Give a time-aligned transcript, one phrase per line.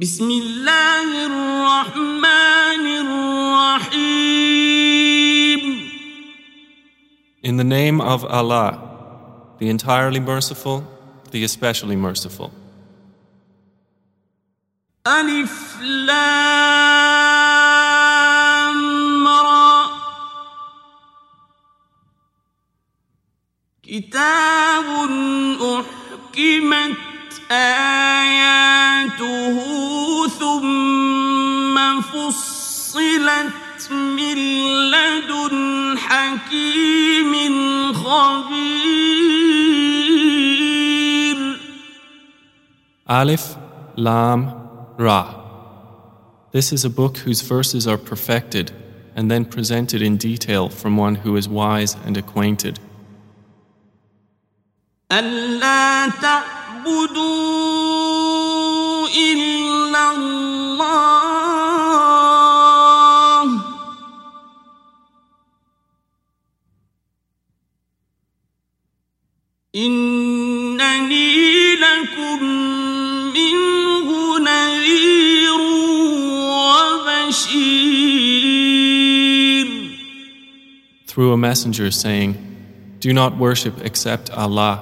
[0.00, 4.38] بسم الله الرحمن الرحيم
[7.42, 8.78] In the name of Allah,
[9.58, 10.84] the entirely merciful,
[11.32, 12.52] the especially merciful.
[15.06, 17.28] ألف لام
[19.28, 19.90] را
[23.82, 24.86] كتاب
[25.60, 27.06] أحكمت
[27.51, 29.57] آياته
[30.39, 34.37] ثم فصلت من
[34.91, 37.33] لدن حكيم
[37.93, 39.23] خبير
[43.05, 43.57] Alif,
[43.95, 44.53] Lam,
[44.97, 45.35] Ra.
[46.51, 48.71] This is a book whose verses are perfected
[49.15, 52.79] and then presented in detail from one who is wise and acquainted.
[56.87, 61.03] ألا تعبدوا إلا الله
[69.75, 72.43] إنني لكم
[73.33, 75.59] منه نذير
[77.33, 79.67] وبشير
[81.07, 82.37] Through a messenger saying,
[82.99, 84.81] Do not worship except Allah.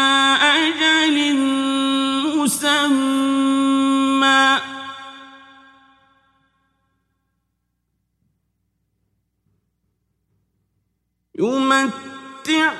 [11.41, 12.71] يمتعكم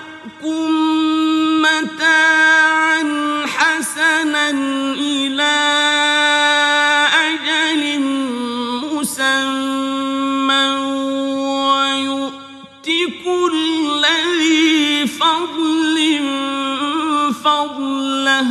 [1.62, 3.02] متاعا
[3.48, 4.50] حسنا
[4.94, 5.58] إلى
[7.26, 8.00] أجل
[8.94, 10.66] مسمى
[11.66, 12.88] ويؤت
[13.26, 14.04] كل
[14.40, 15.98] ذي فضل
[17.44, 18.48] فضله.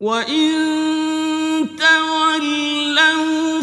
[0.00, 0.54] وإن
[1.78, 3.57] تولوا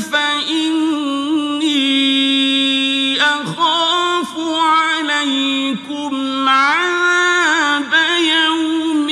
[6.48, 7.92] عذاب
[8.34, 9.08] يوم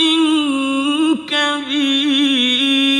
[1.26, 2.98] كبير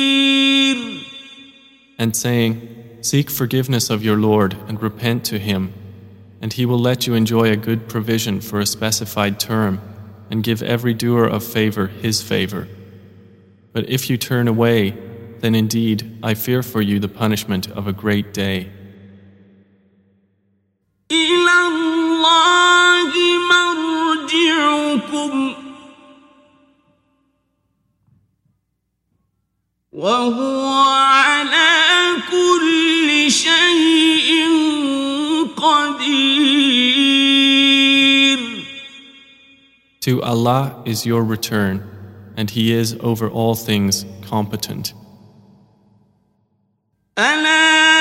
[1.98, 2.60] And saying,
[3.00, 5.72] Seek forgiveness of your Lord and repent to him,
[6.40, 9.80] and he will let you enjoy a good provision for a specified term
[10.30, 12.68] and give every doer of favor his favor.
[13.72, 14.96] But if you turn away,
[15.40, 18.70] then indeed I fear for you the punishment of a great day.
[24.92, 25.54] إلى الله مرجعكم
[29.92, 30.66] وهو
[31.04, 34.28] على كل شيء
[35.56, 36.78] قدير
[40.02, 41.82] To Allah is your return,
[42.36, 44.94] and He is over all things competent.
[47.18, 47.91] ألا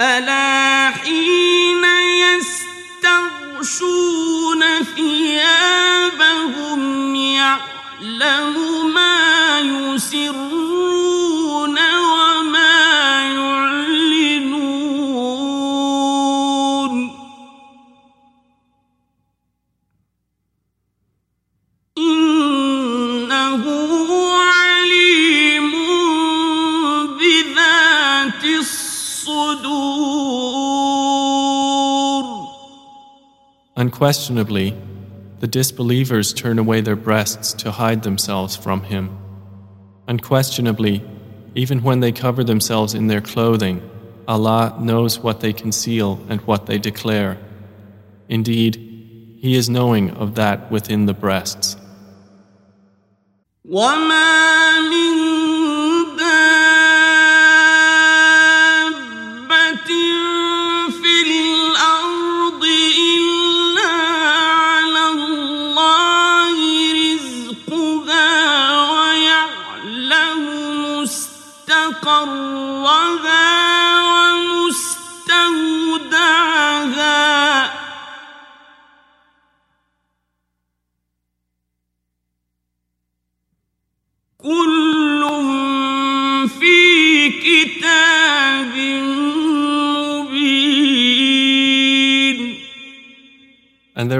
[0.00, 1.84] ألا حين
[3.04, 3.84] يستغشون
[4.96, 6.80] ثيابهم
[7.14, 8.57] يعلم
[33.98, 34.76] Unquestionably,
[35.40, 39.18] the disbelievers turn away their breasts to hide themselves from Him.
[40.06, 41.02] Unquestionably,
[41.56, 43.82] even when they cover themselves in their clothing,
[44.28, 47.38] Allah knows what they conceal and what they declare.
[48.28, 48.76] Indeed,
[49.40, 51.76] He is knowing of that within the breasts.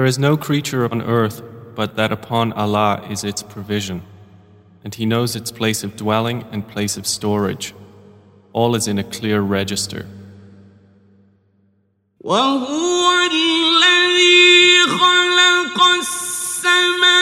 [0.08, 1.42] is no creature on earth
[1.74, 4.02] but that upon Allah is its provision,
[4.82, 7.74] and He knows its place of dwelling and place of storage.
[8.52, 10.06] All is in a clear register.
[12.20, 17.14] وهو الذي خلق السماوات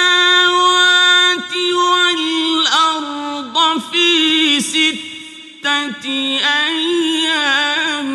[1.83, 6.07] والأرض في ستة
[6.39, 8.15] أيام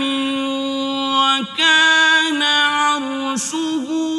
[1.19, 4.10] وكان عرشه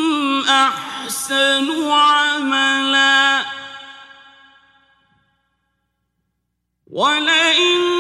[0.50, 3.45] أحسن عملا.
[6.92, 7.96] ولئن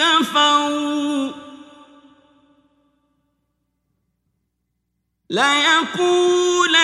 [0.00, 1.32] كفروا
[5.30, 6.76] ليقولن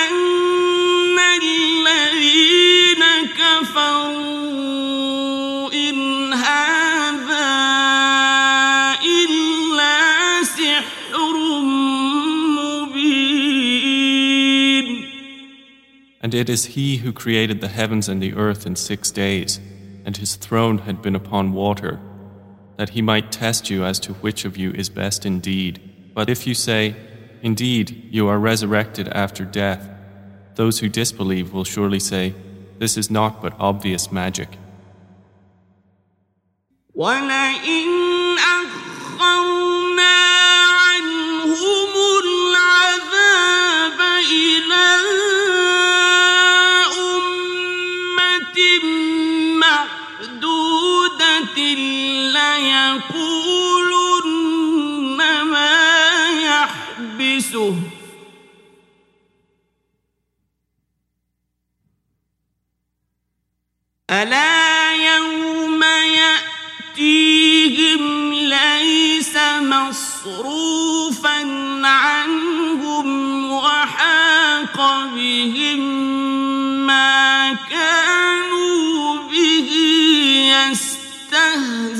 [1.42, 3.02] الذين
[3.38, 4.52] كفروا
[5.72, 7.52] إن هذا
[9.04, 11.36] إلا سحر
[12.56, 13.42] مبين
[16.20, 19.60] And it is He who created the heavens and the earth in six days,
[20.04, 21.98] and His throne had been upon water,
[22.76, 25.80] that He might test you as to which of you is best indeed.
[26.14, 26.96] But if you say,
[27.42, 29.90] Indeed, you are resurrected after death,
[30.54, 32.34] those who disbelieve will surely say,
[32.78, 34.48] This is not but obvious magic.
[36.94, 39.65] ولئن أخرنا
[64.10, 65.82] ألا يوم
[66.98, 71.38] يأتيهم ليس مصروفا
[71.86, 74.76] عنهم وحاق
[75.14, 75.80] بهم
[76.86, 79.70] ما كانوا به
[80.70, 81.92] يستهزئون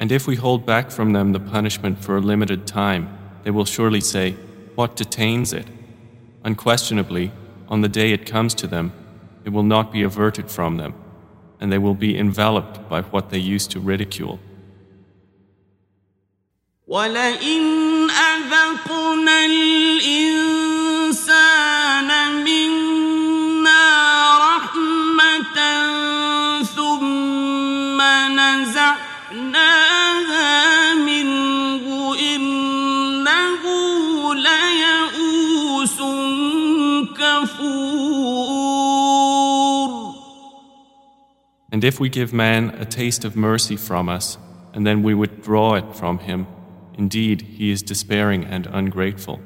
[0.00, 3.08] And if we hold back from them the punishment for a limited time,
[3.42, 4.36] they will surely say,
[4.74, 5.66] What detains it?
[6.44, 7.32] Unquestionably,
[7.68, 8.92] on the day it comes to them,
[9.44, 10.94] it will not be averted from them,
[11.60, 14.38] and they will be enveloped by what they used to ridicule.
[16.86, 20.27] ولئن أذقنا الإنسان
[41.78, 44.38] And if we give man a taste of mercy from us,
[44.72, 46.46] and then we withdraw it from him,
[46.96, 49.40] indeed he is despairing and ungrateful.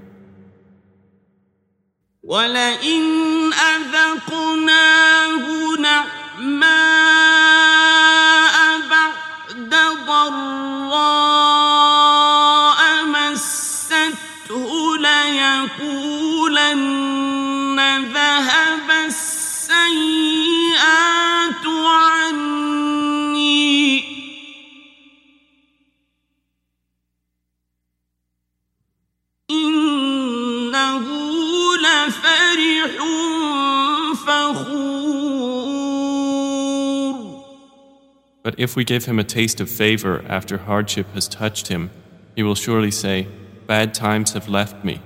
[2.28, 4.66] ولئن أذقناه
[5.80, 6.98] نعماء
[8.90, 9.74] بعد
[10.06, 11.41] ضراء
[38.42, 41.90] But if we give him a taste of favor after hardship has touched him,
[42.36, 43.28] he will surely say,
[43.66, 45.00] Bad times have left me.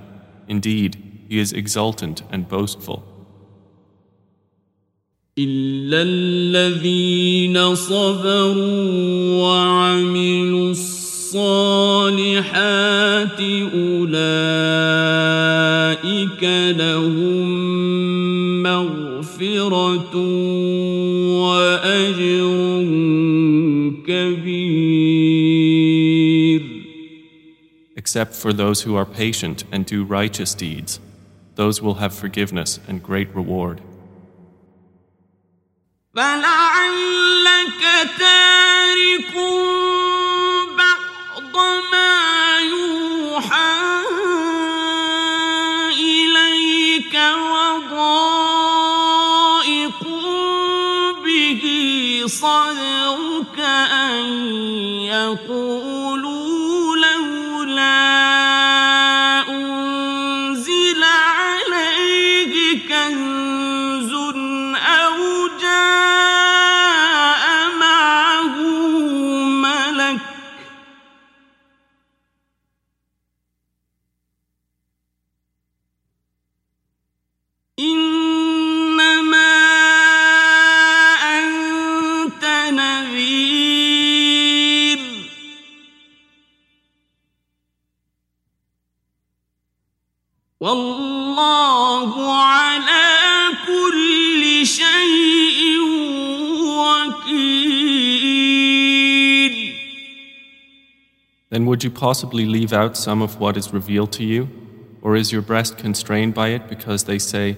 [0.47, 3.03] Indeed, he is exultant and boastful.
[5.37, 11.03] إلا الذين صبروا وعملوا الصالحات
[11.33, 13.41] الصالحات
[13.73, 14.13] أولئك
[16.77, 17.47] لهم
[18.63, 20.13] مغفرة
[24.07, 25.63] كبير
[27.95, 30.99] Except for those who are patient and do righteous deeds,
[31.55, 33.81] those will have forgiveness and great reward.
[36.15, 37.81] فلعلك
[38.19, 39.33] تارك
[40.77, 41.55] بعض
[41.91, 43.75] ما يوحى
[45.99, 47.15] إليك
[47.53, 48.53] وضائق
[51.23, 51.63] به
[52.27, 53.26] صدرك
[53.92, 54.24] أن
[55.04, 55.87] يقول
[101.67, 104.49] would you possibly leave out some of what is revealed to you?
[105.01, 107.57] Or is your breast constrained by it because they say,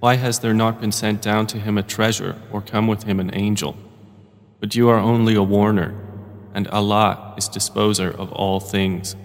[0.00, 3.18] Why has there not been sent down to him a treasure or come with him
[3.20, 3.76] an angel?
[4.60, 5.94] But you are only a warner,
[6.54, 9.16] and Allah is disposer of all things.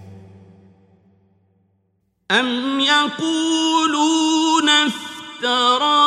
[2.30, 6.04] أم يقولون افتراه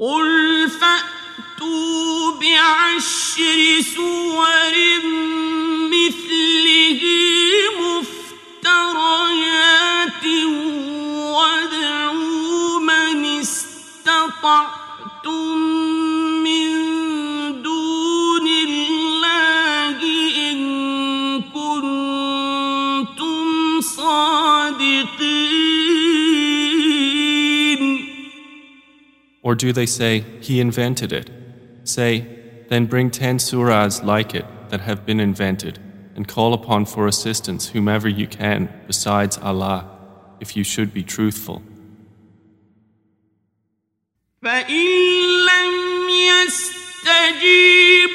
[0.00, 0.45] قل فأتوا
[2.66, 3.60] بعشر
[3.94, 4.74] سور
[5.94, 7.02] مثله
[8.72, 10.24] مفتريات
[11.36, 15.48] وادعوا من استطعتم
[16.42, 16.70] من
[17.62, 19.98] دون الله
[20.50, 20.58] إن
[21.42, 23.46] كنتم
[23.80, 25.42] صادقين
[29.44, 31.28] Or do they say, He invented it?
[31.84, 32.24] Say,
[32.68, 35.78] Then bring ten surahs like it that have been invented,
[36.16, 39.84] and call upon for assistance whomever you can besides Allah,
[40.40, 41.62] if you should be truthful.
[44.42, 44.86] فإن
[45.46, 48.05] لم يستجيبوا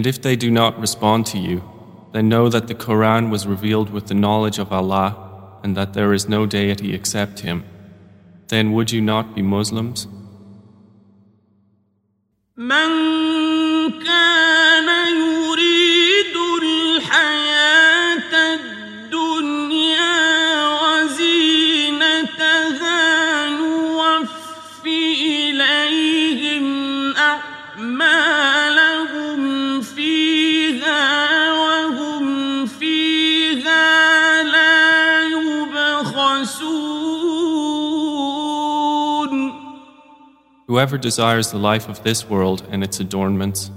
[0.00, 1.62] And if they do not respond to you,
[2.12, 6.14] then know that the Quran was revealed with the knowledge of Allah and that there
[6.14, 7.64] is no deity except Him.
[8.48, 10.08] Then would you not be Muslims?
[40.80, 43.70] Whoever desires the life of this world and its adornments,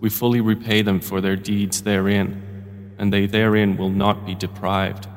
[0.00, 5.08] we fully repay them for their deeds therein, and they therein will not be deprived.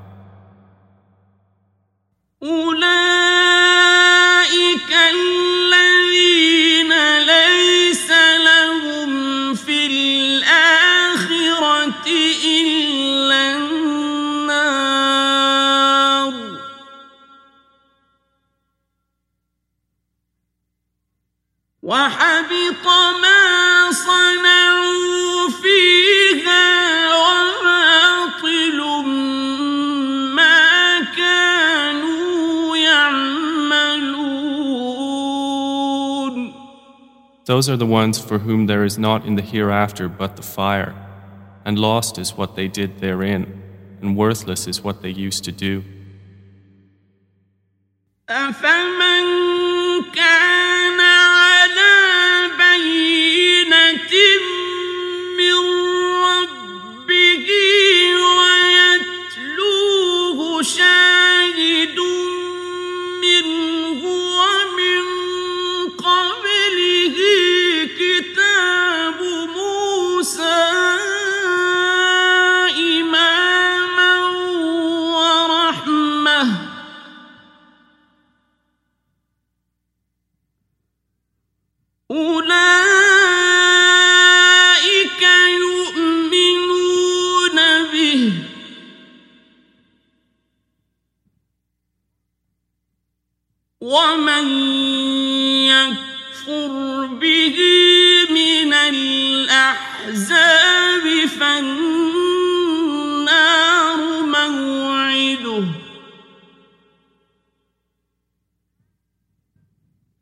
[37.56, 40.94] Those are the ones for whom there is not in the hereafter but the fire,
[41.64, 43.64] and lost is what they did therein,
[44.02, 45.82] and worthless is what they used to do.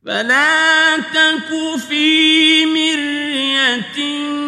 [0.05, 4.42] فلا تك في مرية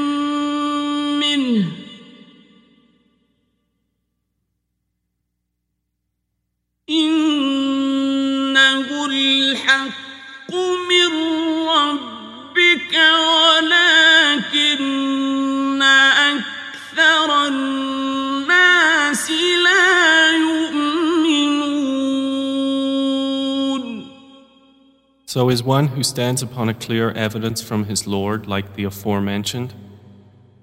[25.35, 29.73] So is one who stands upon a clear evidence from his Lord like the aforementioned,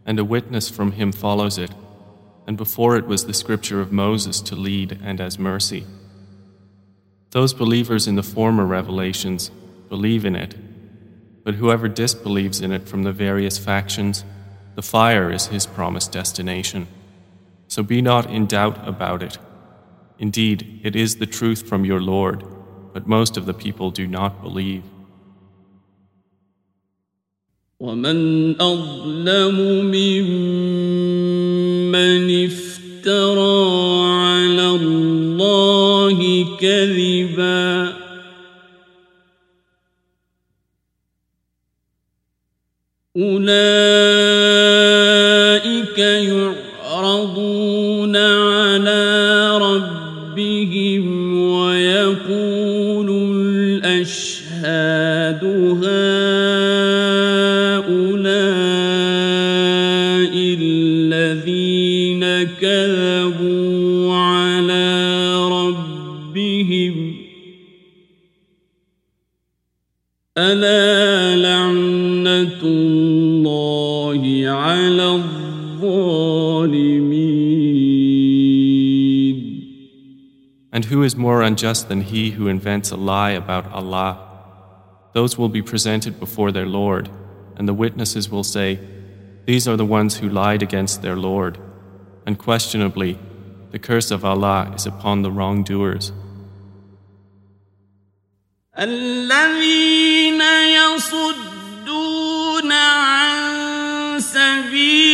[0.06, 1.72] and a witness from him follows it,
[2.46, 5.84] and before it was the scripture of Moses to lead and as mercy.
[7.32, 9.50] Those believers in the former revelations
[9.90, 10.54] believe in it,
[11.44, 14.24] but whoever disbelieves in it from the various factions,
[14.74, 16.88] the fire is his promised destination.
[17.68, 19.36] So be not in doubt about it.
[20.18, 22.42] Indeed, it is the truth from your Lord,
[22.93, 24.83] but most of the people do not believe.
[27.79, 29.55] ومن أظلم
[29.93, 30.25] ممن
[32.45, 33.67] افترى
[34.25, 36.17] على الله
[36.59, 37.93] كذبا
[43.17, 44.30] أولئك
[81.51, 84.11] unjust than he who invents a lie about Allah?
[85.13, 87.09] Those will be presented before their Lord,
[87.55, 88.79] and the witnesses will say,
[89.45, 91.57] These are the ones who lied against their Lord.
[92.25, 93.17] Unquestionably,
[93.71, 96.11] the curse of Allah is upon the wrongdoers.
[98.79, 100.41] الذين
[100.77, 105.10] يصدون عن سبيل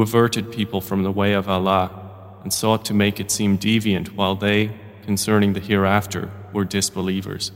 [0.00, 1.90] Averted people from the way of Allah
[2.42, 4.72] and sought to make it seem deviant while they,
[5.04, 7.52] concerning the hereafter, were disbelievers.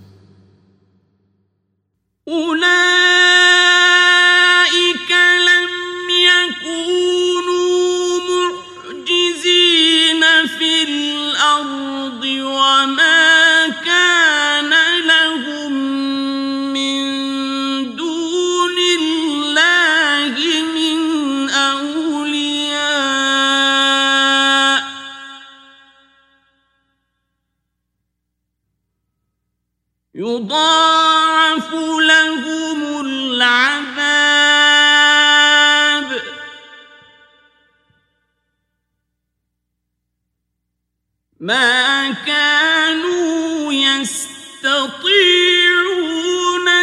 [41.43, 44.27] ما كانوا يستطيعون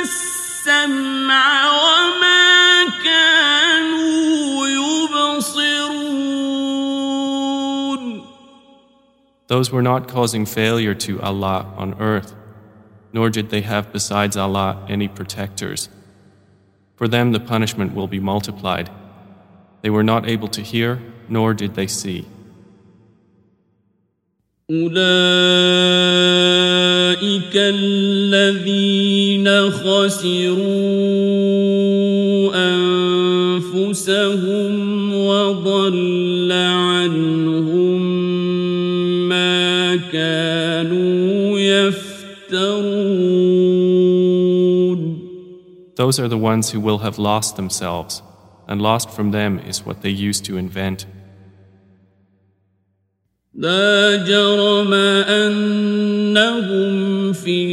[0.02, 5.96] السمع وما كانوا يبصرون
[9.48, 12.34] Those were not causing failure to Allah on earth,
[13.12, 15.90] nor did they have besides Allah any protectors.
[16.96, 18.88] For them the punishment will be multiplied.
[19.82, 22.24] They were not able to hear, nor did they see.
[24.71, 24.91] أولئك
[27.55, 30.61] الذين خسروا
[33.75, 34.71] أنفسهم
[35.13, 38.01] وضل عنهم
[39.29, 42.21] ما كانوا يفترون
[45.97, 48.23] Those are the ones who will have lost themselves,
[48.69, 51.05] and lost from them is what they used to invent.
[53.53, 54.93] لا جرم
[55.27, 56.93] أنهم
[57.33, 57.65] في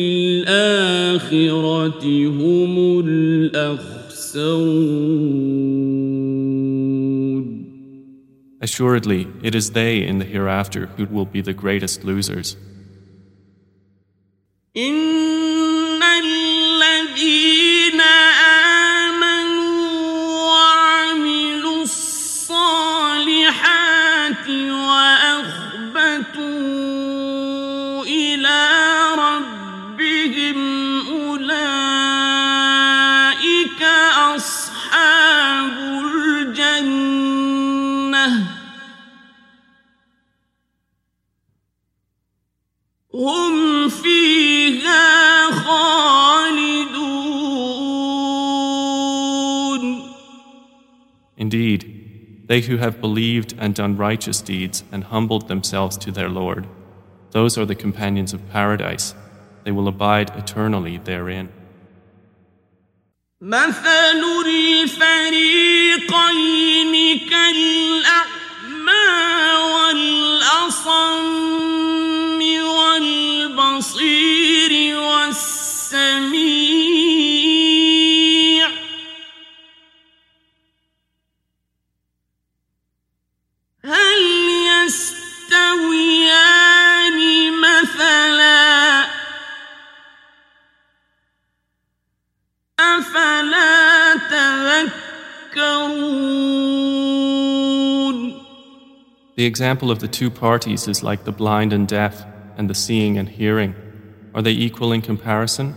[0.43, 3.99] الآخرة هم الأخسرون
[8.61, 12.57] Assuredly, it is they in the hereafter who will be the greatest losers.
[14.77, 15.18] إن
[52.48, 56.68] they who have believed and done righteous deeds and humbled themselves to their Lord,
[57.32, 59.16] those are the companions of paradise.
[59.64, 61.50] They will abide eternally therein.
[63.42, 64.24] مثل
[64.84, 66.14] الفريقين
[67.30, 69.10] كالأعمى
[69.76, 71.57] والأصم
[99.38, 102.26] The example of the two parties is like the blind and deaf,
[102.58, 103.74] and the seeing and hearing.
[104.36, 105.76] Are they equal in comparison?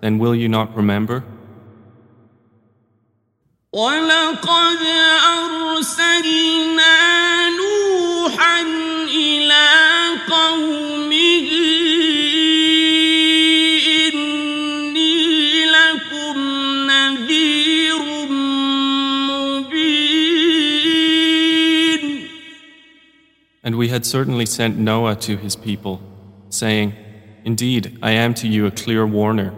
[0.00, 1.24] Then will you not remember?
[3.72, 4.82] ولقد
[5.78, 6.98] أرسلنا
[7.48, 8.60] نوحا
[9.06, 9.68] إلى
[10.28, 10.83] قومه
[23.65, 25.99] And we had certainly sent Noah to his people,
[26.49, 26.93] saying,
[27.43, 29.53] Indeed, I am to you a clear warner.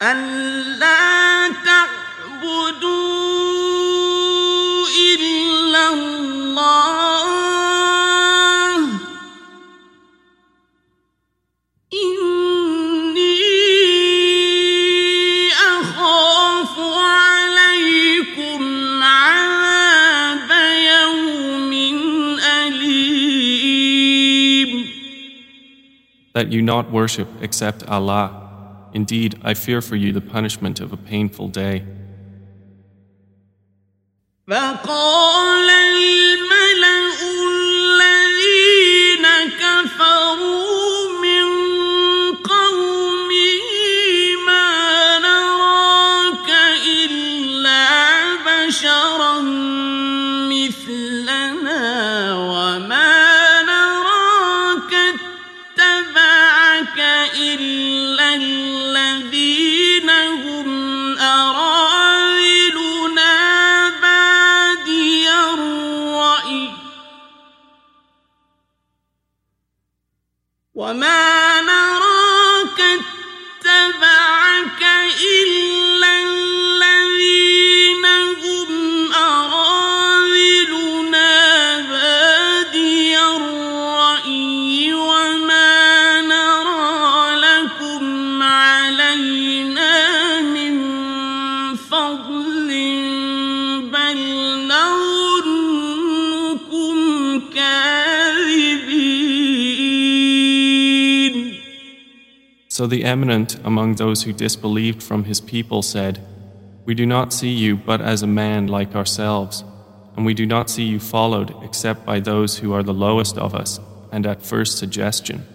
[0.00, 1.02] Allah
[26.32, 28.88] that you not worship except Allah.
[28.92, 31.84] Indeed, I fear for you the punishment of a painful day.
[57.31, 57.90] إلا
[102.82, 106.18] So the eminent among those who disbelieved from his people said,
[106.84, 109.62] We do not see you but as a man like ourselves,
[110.16, 113.54] and we do not see you followed except by those who are the lowest of
[113.54, 113.78] us
[114.10, 115.46] and at first suggestion.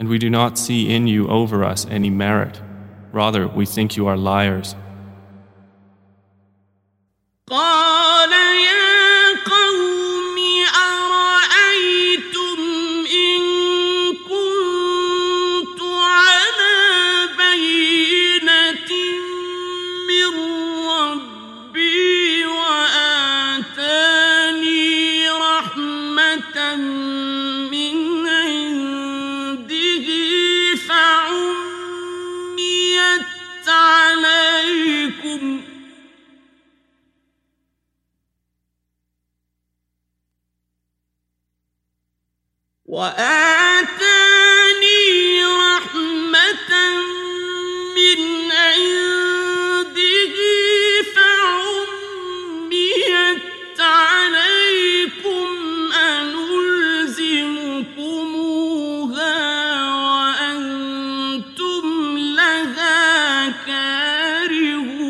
[0.00, 2.60] And we do not see in you over us any merit.
[3.12, 4.74] Rather, we think you are liars.
[42.94, 44.94] وآتاني
[45.44, 46.72] رحمة
[47.96, 48.20] من
[48.52, 50.34] عنده
[52.04, 55.48] فعميت عليكم
[55.92, 56.74] أنلزمكموها
[60.14, 61.84] وأنتم
[62.18, 65.04] لها كارهون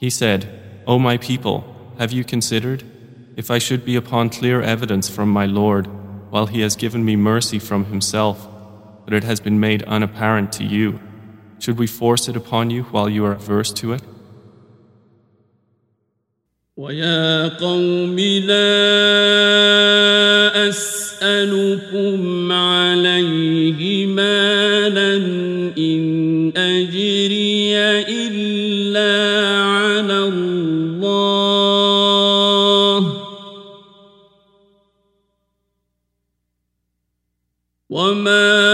[0.00, 0.46] He said,
[0.86, 1.64] O my people,
[1.98, 2.84] have you considered?
[3.35, 5.87] If I should be upon clear evidence from my Lord,
[6.31, 8.47] while He has given me mercy from Himself,
[9.05, 10.99] but it has been made unapparent to you,
[11.59, 14.01] should we force it upon you while you are averse to it?
[16.77, 18.69] ويا قوم لا
[20.69, 23.10] أسألكم عليه
[38.11, 38.70] وما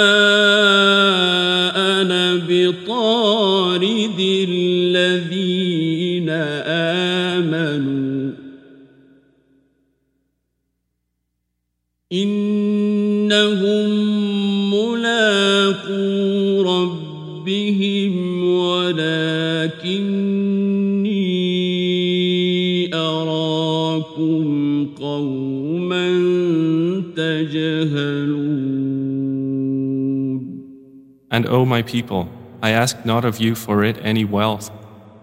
[31.47, 32.29] O my people,
[32.61, 34.71] I ask not of you for it any wealth.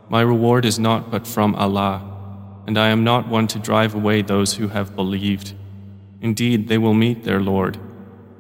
[0.09, 2.02] My reward is not but from Allah,
[2.66, 5.54] and I am not one to drive away those who have believed.
[6.20, 7.78] Indeed, they will meet their Lord,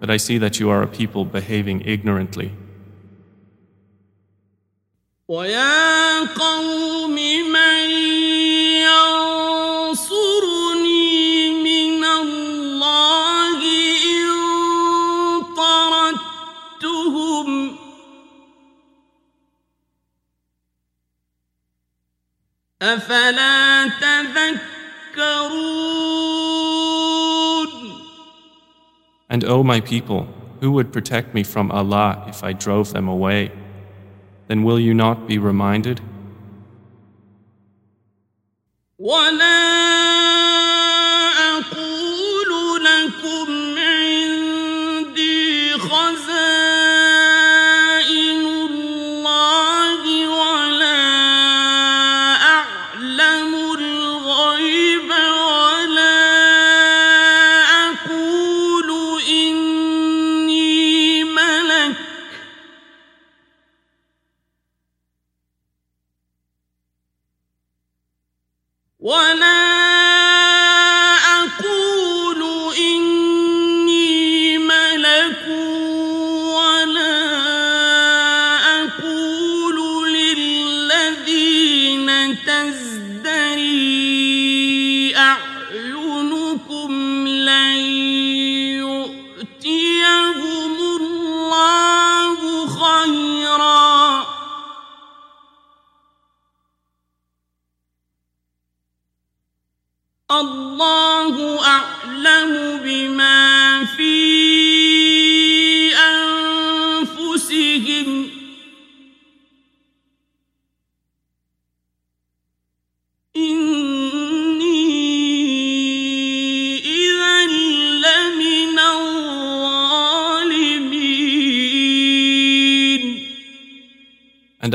[0.00, 2.52] but I see that you are a people behaving ignorantly.
[5.28, 8.03] ويا قوم من
[22.84, 25.70] أفلا تذكرون
[29.32, 30.26] And O my people,
[30.60, 33.52] who would protect me from Allah if I drove them away?
[34.48, 36.00] Then will you not be reminded?
[38.98, 40.03] ولا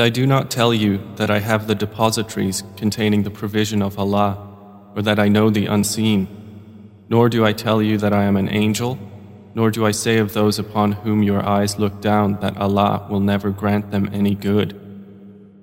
[0.00, 4.38] I do not tell you that I have the depositories containing the provision of Allah,
[4.94, 6.28] or that I know the unseen.
[7.08, 8.98] Nor do I tell you that I am an angel,
[9.54, 13.20] nor do I say of those upon whom your eyes look down that Allah will
[13.20, 14.78] never grant them any good.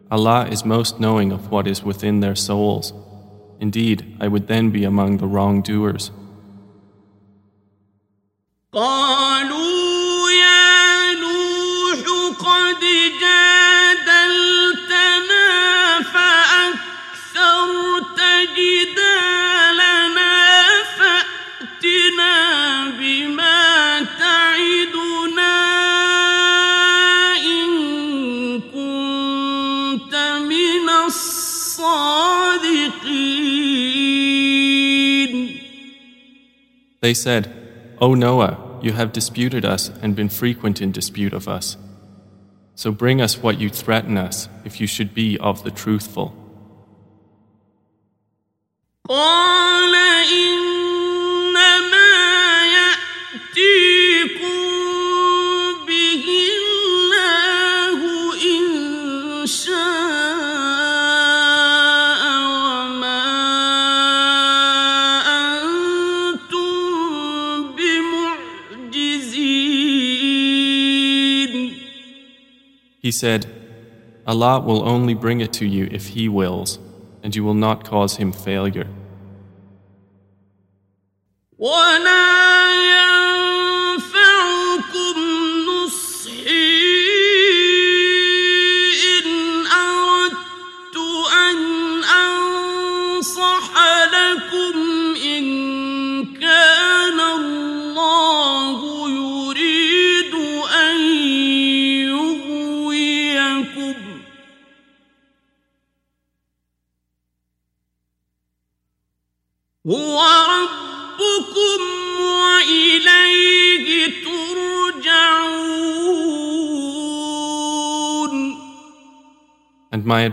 [0.10, 2.93] Allah is most knowing of what is within their souls.
[3.60, 6.12] Indeed, I would then be among the wrongdoers.
[8.73, 12.06] قالوا يا نوح
[12.39, 12.84] قد
[37.00, 41.76] They said, O Noah, you have disputed us and been frequent in dispute of us.
[42.74, 46.34] So bring us what you threaten us if you should be of the truthful.
[73.09, 73.47] He said,
[74.27, 76.79] Allah will only bring it to you if He wills,
[77.23, 78.87] and you will not cause Him failure.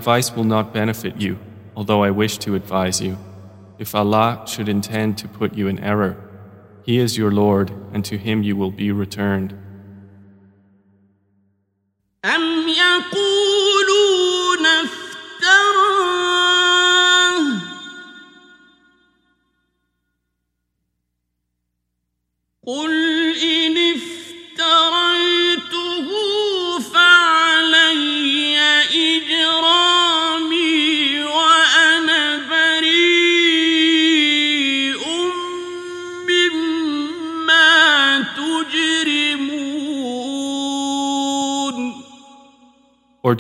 [0.06, 1.40] Advice will not benefit you,
[1.76, 3.18] although I wish to advise you.
[3.80, 6.16] If Allah should intend to put you in error,
[6.84, 9.58] He is your Lord, and to Him you will be returned.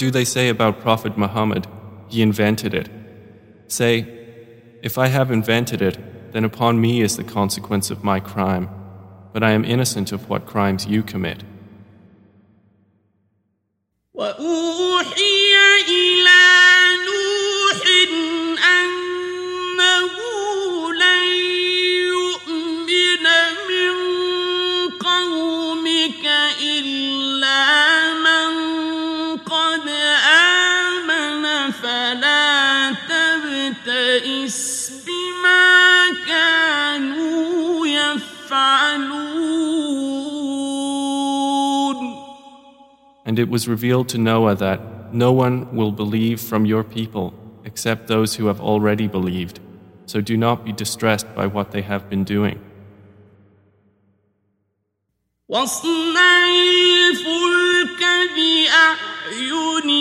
[0.05, 1.65] Do they say about Prophet Muhammad,
[2.09, 2.87] he invented it?
[3.67, 4.05] Say,
[4.83, 5.97] if I have invented it,
[6.31, 8.69] then upon me is the consequence of my crime,
[9.33, 11.43] but I am innocent of what crimes you commit.
[43.44, 44.80] it was revealed to Noah that
[45.12, 49.60] no one will believe from your people except those who have already believed.
[50.06, 52.58] So do not be distressed by what they have been doing.
[55.48, 56.46] واصنع
[57.10, 58.02] الفلك
[59.30, 60.00] بأعيننا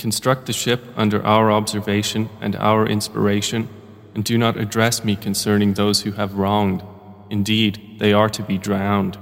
[0.00, 3.68] construct the ship under our observation and our inspiration,
[4.14, 6.82] and do not address me concerning those who have wronged.
[7.30, 9.18] Indeed, they are to be drowned.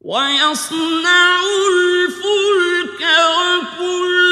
[0.00, 3.02] ويصنع الفلك
[3.36, 4.29] وكلما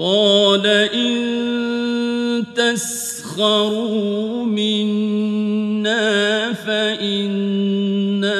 [0.00, 8.34] قال إن تسخروا منا فإنا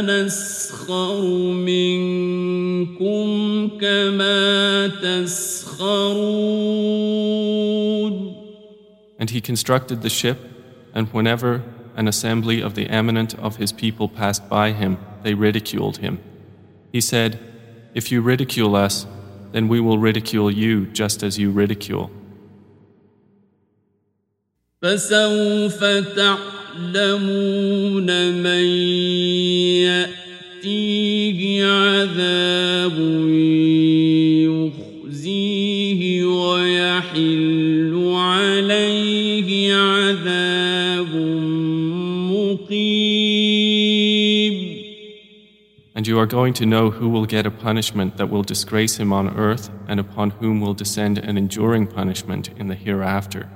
[0.00, 3.28] نسخر منكم
[3.80, 6.52] كما تسخرون
[9.18, 10.38] And he constructed the ship,
[10.92, 11.62] and whenever
[11.96, 16.18] an assembly of the eminent of his people passed by him, they ridiculed him.
[16.90, 17.38] He said,
[17.94, 19.06] If you ridicule us,
[19.52, 22.10] then we will ridicule you just as you ridicule.
[24.82, 25.84] فسوف
[26.16, 27.22] تعلمون
[28.42, 28.64] من
[30.64, 32.98] يأتيه عذاب
[46.07, 49.37] You are going to know who will get a punishment that will disgrace him on
[49.37, 53.49] earth and upon whom will descend an enduring punishment in the hereafter.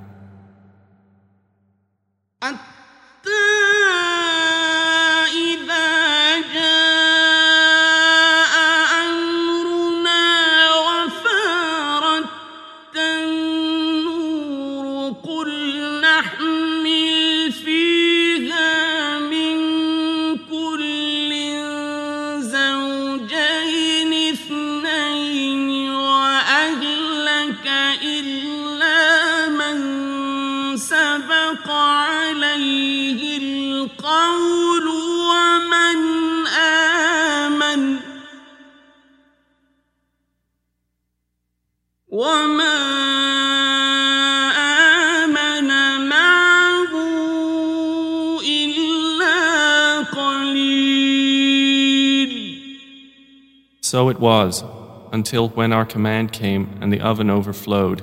[53.91, 54.63] So it was,
[55.11, 58.01] until when our command came and the oven overflowed.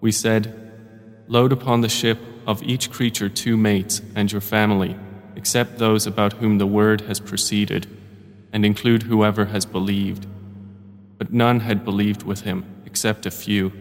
[0.00, 0.56] We said,
[1.28, 4.96] Load upon the ship of each creature two mates and your family,
[5.36, 7.86] except those about whom the word has proceeded,
[8.52, 10.26] and include whoever has believed.
[11.18, 13.72] But none had believed with him, except a few.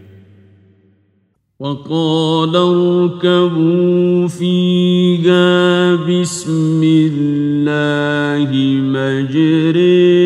[1.59, 8.51] وقال اركبوا فيها بسم الله
[8.81, 10.22] مجريها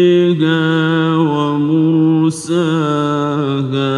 [2.38, 3.94] ومرساها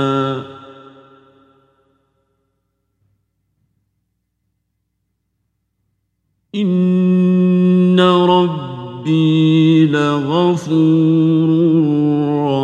[6.56, 11.50] إن ربي لغفور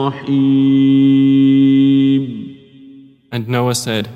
[0.08, 0.72] رحيم
[3.34, 4.10] And Noah said,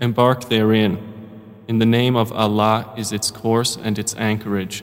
[0.00, 0.96] Embark therein.
[1.68, 4.82] In the name of Allah is its course and its anchorage.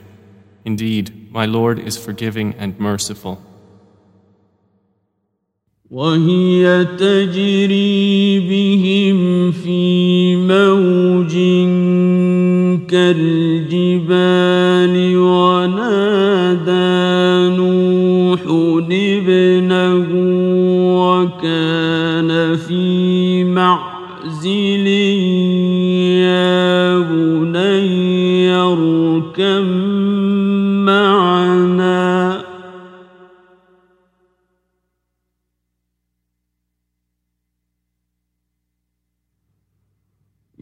[0.63, 3.41] Indeed, my Lord is forgiving and merciful.
[5.90, 11.32] وهي تجري بهم في موج
[12.90, 14.16] كالجبال
[15.16, 16.76] ونادى
[17.56, 18.40] نوح
[18.90, 20.06] ابنه
[20.98, 24.86] وكان في معزل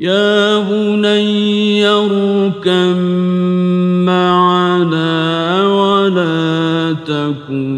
[0.03, 2.97] يا بني اركب
[4.05, 7.69] معنا ولا تكن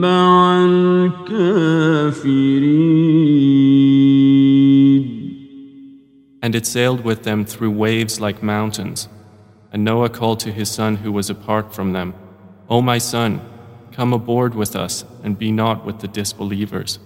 [0.00, 1.80] مع الكافرين
[6.42, 9.08] And it sailed with them through waves like mountains.
[9.72, 12.14] And Noah called to his son who was apart from them,
[12.70, 13.40] O my son,
[13.92, 16.98] come aboard with us and be not with the disbelievers.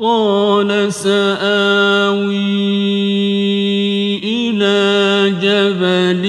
[0.00, 2.32] قال سآوي
[4.24, 6.24] إلى جبل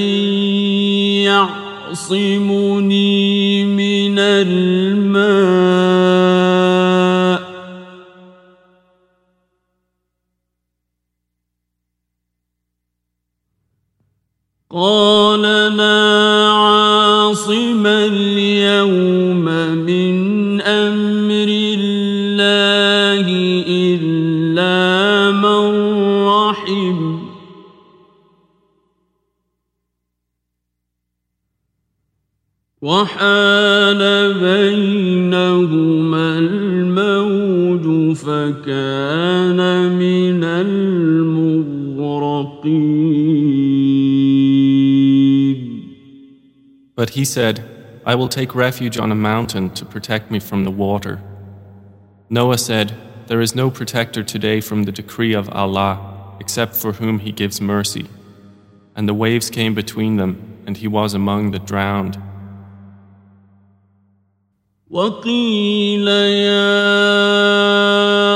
[1.88, 5.32] يعصمني من الماء.
[14.72, 15.31] قال
[33.01, 39.61] وحال بينهما الموج فكان
[39.99, 41.67] من المغرقين
[46.95, 47.65] But he said,
[48.05, 51.23] I will take refuge on a mountain to protect me from the water.
[52.29, 52.93] Noah said,
[53.27, 57.59] There is no protector today from the decree of Allah, except for whom He gives
[57.61, 58.07] mercy.
[58.95, 62.19] And the waves came between them, and he was among the drowned.
[64.92, 66.84] وقيل يا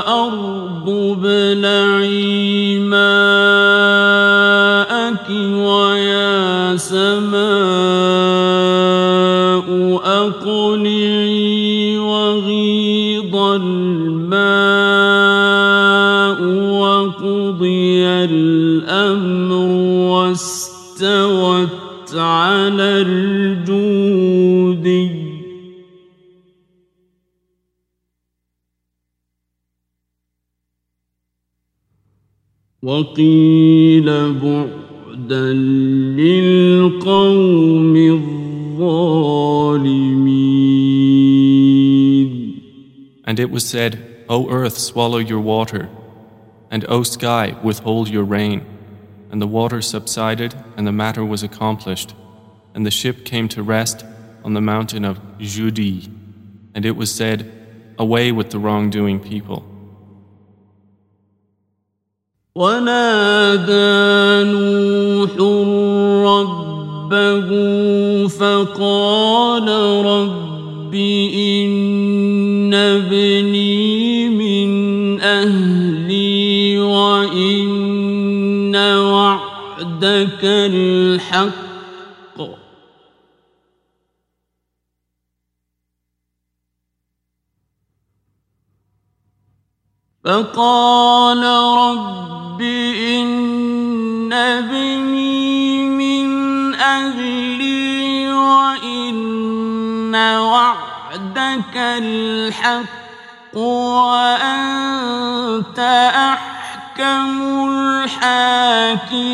[0.07, 2.99] أرض ابلعي ماءك
[5.51, 7.45] ويا سماء
[10.05, 14.55] أقلعي وغيض الماء
[16.71, 19.51] وقضي الأمر
[20.11, 21.69] واستوت
[22.15, 24.64] على الجودي
[32.84, 35.52] وقيل بعدا
[36.16, 39.20] للقوم الظالمين
[43.24, 45.88] And it was said, O earth, swallow your water,
[46.70, 48.64] and O sky, withhold your rain.
[49.30, 52.14] And the water subsided, and the matter was accomplished.
[52.74, 54.04] And the ship came to rest
[54.44, 56.08] on the mountain of Judi.
[56.74, 57.52] And it was said,
[57.98, 59.64] Away with the wrongdoing people.
[62.55, 65.31] ونادى نوح
[66.31, 67.49] ربه
[68.27, 69.67] فقال
[70.05, 70.95] رب
[71.35, 81.55] إن ابني من أهلي وإن وعدك الحق.
[90.23, 91.43] فقال
[91.77, 104.98] رب إن ابني من أهلي وإن وعدك الحق وأنت
[106.14, 109.30] أحكم الحاكمين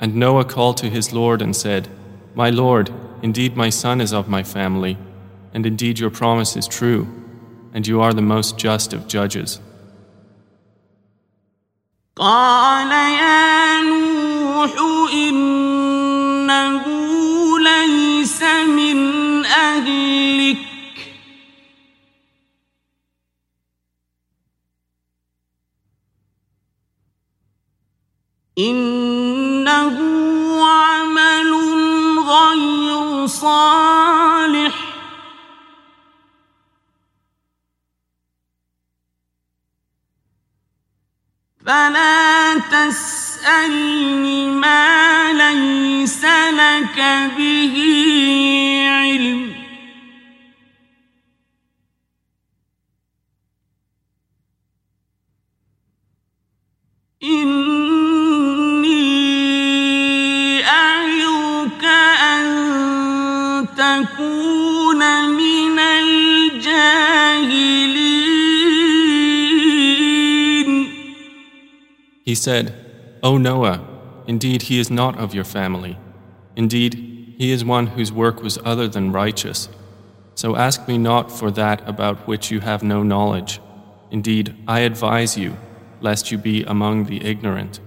[0.00, 1.88] And Noah called to his Lord and said,
[2.34, 2.90] My Lord,
[3.22, 4.98] indeed my son is of my family.
[5.54, 7.06] and indeed your promise is true,
[7.74, 9.60] and you are the most just of judges.
[12.16, 14.72] قال يا نوح
[15.12, 16.84] إنه
[17.58, 20.58] ليس من أهلك
[28.58, 29.98] إنه
[30.64, 31.54] عمل
[32.28, 33.87] غير صالح
[41.69, 46.97] فلا تسألني ما ليس لك
[47.37, 47.75] به
[48.89, 49.53] علم.
[57.23, 57.85] إني
[62.33, 62.45] أن
[63.77, 66.89] تكون من الجاهلين.
[72.28, 72.74] He said,
[73.22, 73.86] O Noah,
[74.26, 75.98] indeed he is not of your family.
[76.56, 79.68] Indeed, he is one whose work was other than righteous.
[80.34, 83.60] So ask me not for that about which you have no knowledge.
[84.10, 85.56] Indeed, I advise you,
[86.00, 87.80] lest you be among the ignorant.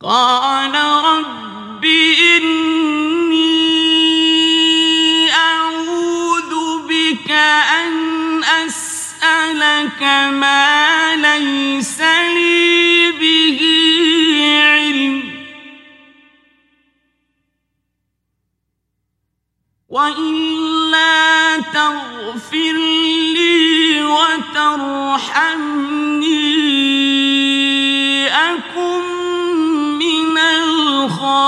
[0.00, 2.77] قال رب إني
[9.99, 13.59] أسألك ما ليس لي به
[14.63, 15.23] علم.
[19.89, 22.75] وإلا تغفر
[23.35, 25.07] لي وترحمني
[28.27, 29.03] أكن
[29.99, 31.39] من الخاسرين.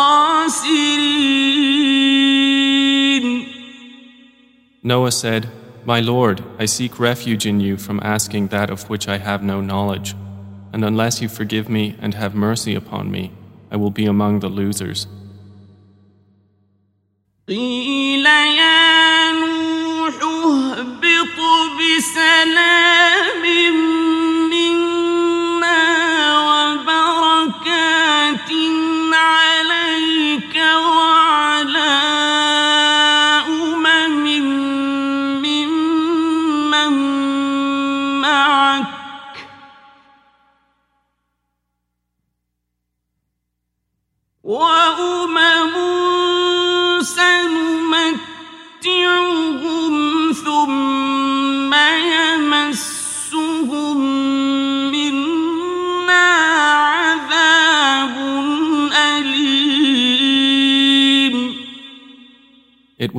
[4.84, 9.18] Noah said, My Lord, I seek refuge in you from asking that of which I
[9.18, 10.14] have no knowledge.
[10.72, 13.32] And unless you forgive me and have mercy upon me,
[13.72, 15.08] I will be among the losers.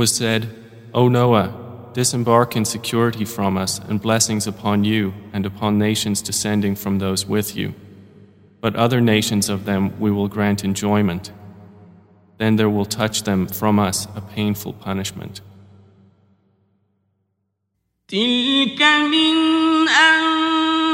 [0.01, 0.49] was said,
[0.93, 1.53] O Noah,
[1.93, 7.25] disembark in security from us and blessings upon you and upon nations descending from those
[7.25, 7.73] with you.
[8.61, 11.31] But other nations of them we will grant enjoyment.
[12.37, 15.41] Then there will touch them from us a painful punishment.
[18.07, 20.87] تلك من أنباء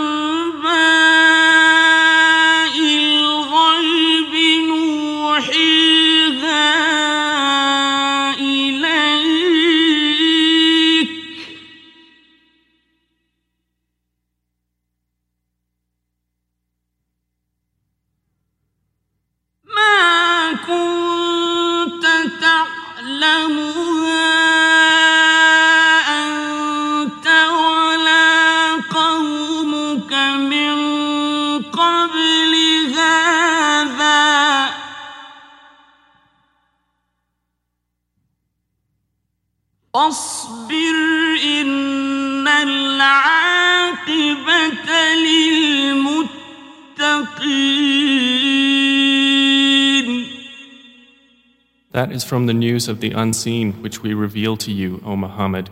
[52.08, 55.70] That is from the news of the unseen which we reveal to you, O Muhammad.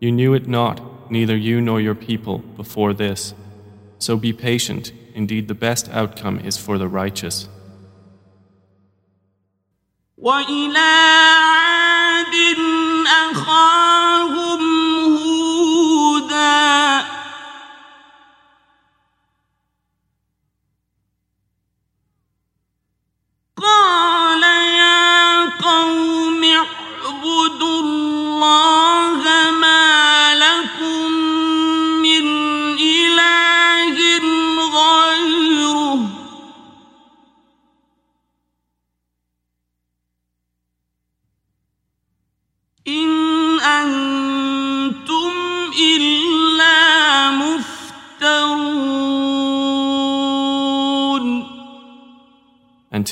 [0.00, 3.34] You knew it not, neither you nor your people, before this,
[4.02, 7.48] So be patient, indeed, the best outcome is for the righteous.
[10.18, 10.78] وإلى
[11.38, 12.34] عاد
[13.06, 14.45] أخاهم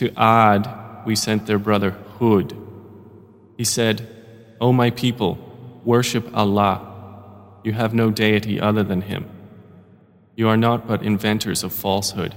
[0.05, 0.69] to Ad
[1.07, 2.57] we sent their brother Hud.
[3.57, 4.07] He said,
[4.61, 5.39] O my people,
[5.85, 6.87] worship Allah.
[7.65, 9.29] You have no deity other than Him.
[10.37, 12.35] You are not but inventors of falsehood.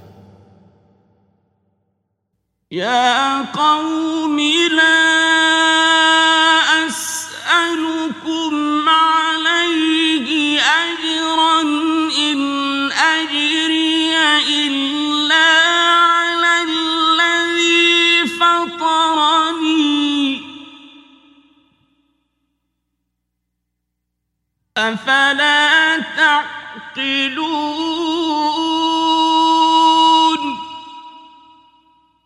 [2.70, 4.38] يا قوم
[4.76, 5.07] لا
[24.78, 27.64] أفلا تعقلون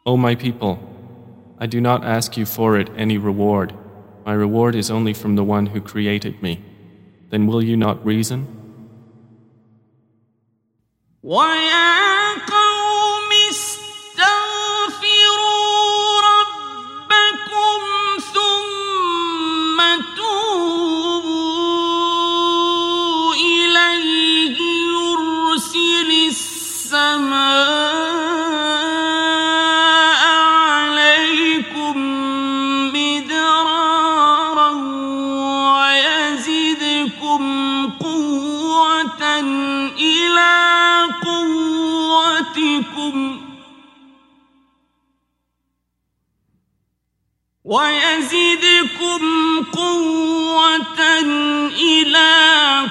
[0.07, 0.79] O my people,
[1.59, 3.75] I do not ask you for it any reward.
[4.25, 6.65] My reward is only from the one who created me.
[7.31, 8.47] Then will you not reason?
[11.23, 12.02] ويا
[47.65, 49.23] ويزدكم
[49.73, 51.01] قوة
[51.69, 52.33] إلى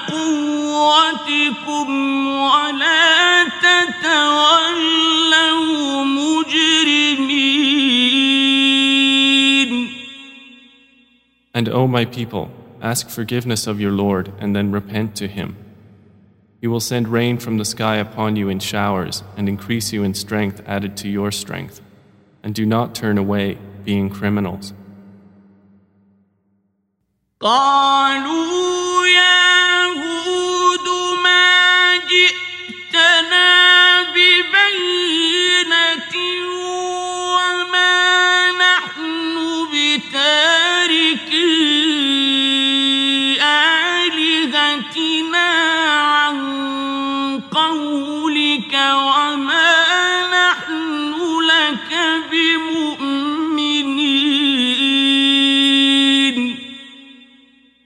[0.08, 1.88] قوتكم
[2.28, 4.74] ولا تتولوا
[6.04, 7.48] مجرمين
[11.54, 12.50] And O my people,
[12.80, 15.56] ask forgiveness of your Lord and then repent to Him.
[16.60, 20.14] He will send rain from the sky upon you in showers and increase you in
[20.14, 21.80] strength added to your strength.
[22.44, 24.73] And do not turn away, being criminals.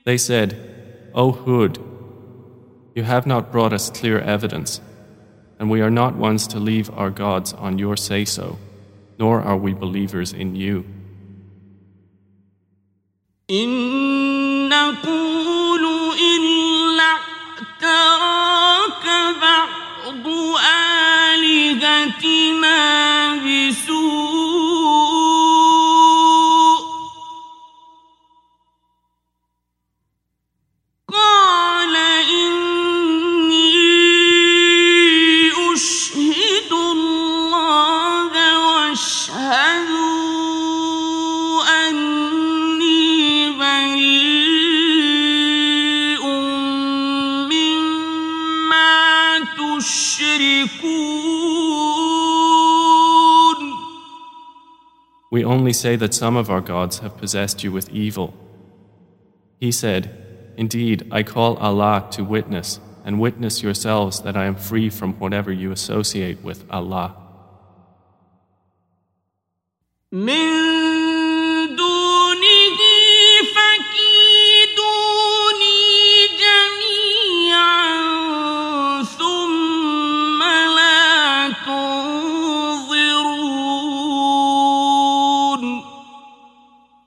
[0.07, 1.78] They said, O Hud,
[2.95, 4.80] you have not brought us clear evidence,
[5.59, 8.59] and we are not ones to leave our gods on your say so,
[9.18, 10.85] nor are we believers in you.
[13.51, 15.85] إن نقول
[16.18, 17.11] إلا
[17.83, 19.05] اعتراك
[19.41, 20.26] بعض
[21.85, 22.78] آلهتنا
[23.37, 23.86] بسوء
[55.30, 58.34] We only say that some of our gods have possessed you with evil.
[59.59, 64.89] He said, Indeed, I call Allah to witness, and witness yourselves that I am free
[64.89, 67.15] from whatever you associate with Allah.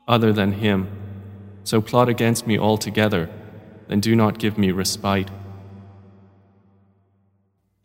[0.10, 0.88] Other than Him.
[1.64, 3.30] So plot against me altogether,
[3.88, 5.30] then do not give me respite.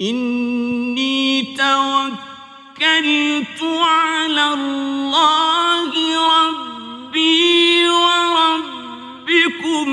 [0.00, 0.50] إن
[2.80, 5.92] توكلت على الله
[6.32, 9.88] ربي وربكم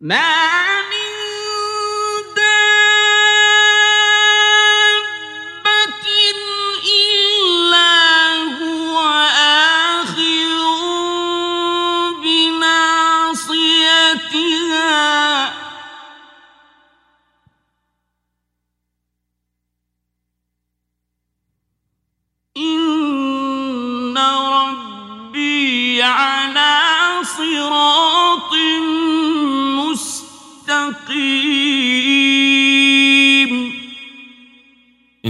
[0.00, 1.27] ما من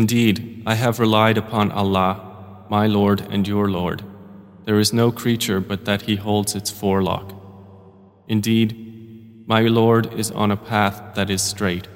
[0.10, 4.04] Indeed, I have relied upon Allah, my Lord and your Lord.
[4.66, 7.32] There is no creature but that He holds its forelock.
[8.28, 11.88] Indeed, my Lord is on a path that is straight.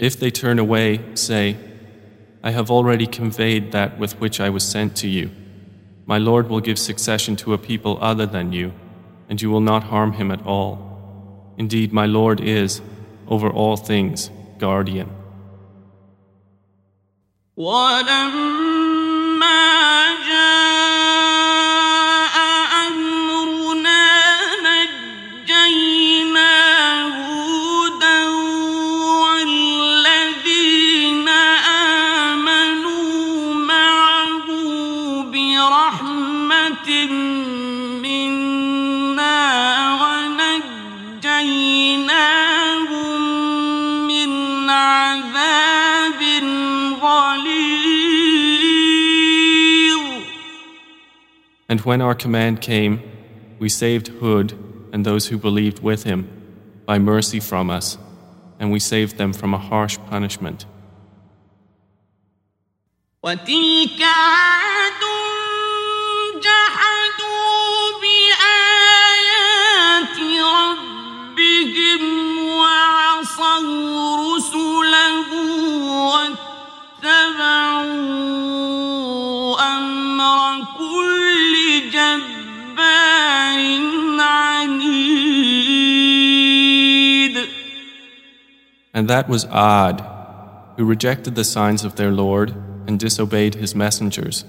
[0.00, 1.56] If they turn away, say,
[2.42, 5.30] I have already conveyed that with which I was sent to you.
[6.06, 8.72] My Lord will give succession to a people other than you,
[9.28, 11.52] and you will not harm him at all.
[11.58, 12.80] Indeed, my Lord is,
[13.28, 15.10] over all things, guardian.
[51.80, 53.00] And when our command came,
[53.58, 54.52] we saved Hud
[54.92, 56.28] and those who believed with him
[56.84, 57.96] by mercy from us,
[58.58, 60.66] and we saved them from a harsh punishment.
[88.99, 90.01] And that was Ad,
[90.77, 92.53] who rejected the signs of their Lord
[92.87, 94.45] and disobeyed his messengers,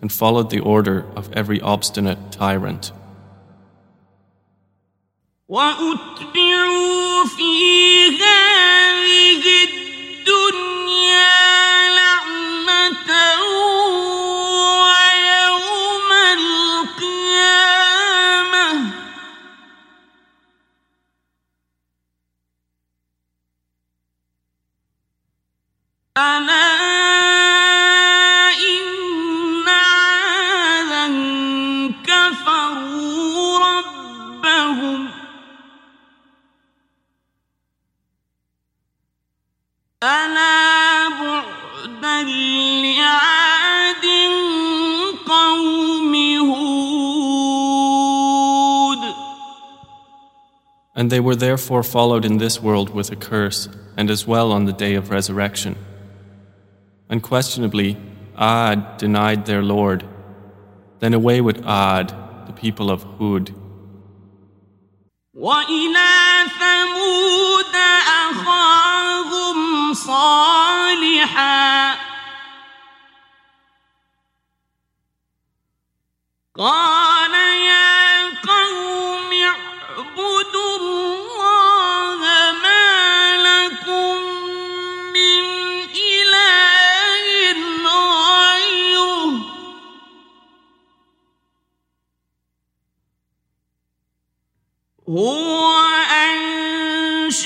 [0.00, 2.92] and followed the order of every obstinate tyrant.
[5.48, 8.08] وأتبعوا في
[50.95, 54.65] And they were therefore followed in this world with a curse, and as well on
[54.65, 55.75] the day of resurrection.
[57.12, 57.96] Unquestionably,
[58.36, 60.04] Ad denied their Lord.
[61.00, 62.12] Then away with Ad,
[62.46, 63.54] the people of Hud.
[65.34, 66.10] وإلى
[66.58, 67.74] ثمود
[68.30, 71.68] أخاهم صالحا
[76.58, 77.21] قال
[95.09, 95.79] هو
[97.19, 97.43] أنشأكم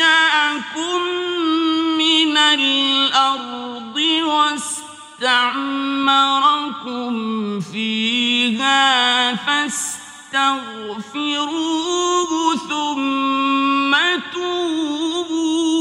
[1.98, 3.98] من الأرض
[5.18, 5.50] واستعمركم
[7.60, 9.88] فيها فاستغفروه
[12.70, 13.96] ثم
[14.34, 15.77] توبوا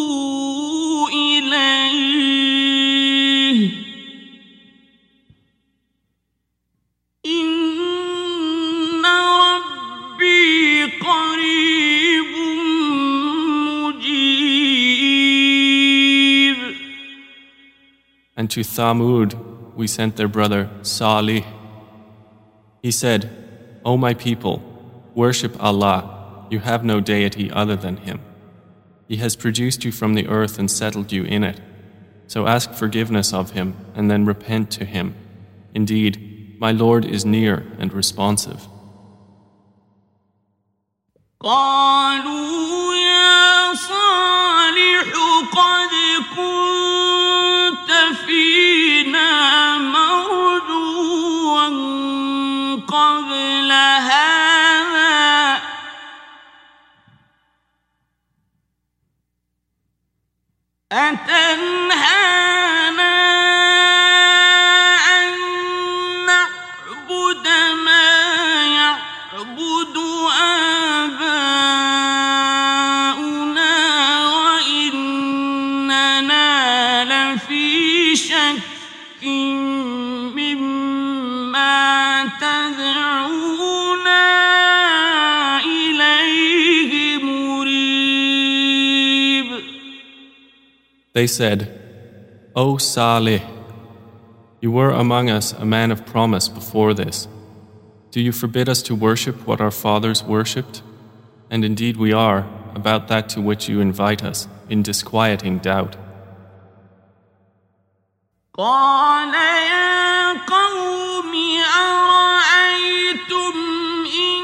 [18.35, 21.45] And to Thamud we sent their brother Salih.
[22.81, 23.29] He said,
[23.85, 24.61] O my people,
[25.15, 26.47] worship Allah.
[26.49, 28.21] You have no deity other than Him.
[29.07, 31.59] He has produced you from the earth and settled you in it.
[32.27, 35.15] So ask forgiveness of Him and then repent to Him.
[35.73, 38.67] Indeed, my Lord is near and responsive.
[41.39, 45.13] قالوا يا صالح
[45.51, 45.89] قد
[46.35, 46.94] كنت
[53.72, 54.36] هذا.
[60.92, 62.46] أتنهانا
[91.15, 91.59] They said,
[92.55, 93.41] O Salih,
[94.61, 97.27] you were among us a man of promise before this.
[98.11, 100.83] Do you forbid us to worship what our fathers worshipped?
[101.49, 105.95] And indeed we are, about that to which you invite us, in disquieting doubt.
[108.53, 111.33] قال يا قوم
[111.79, 113.55] أرأيتم
[114.05, 114.34] إن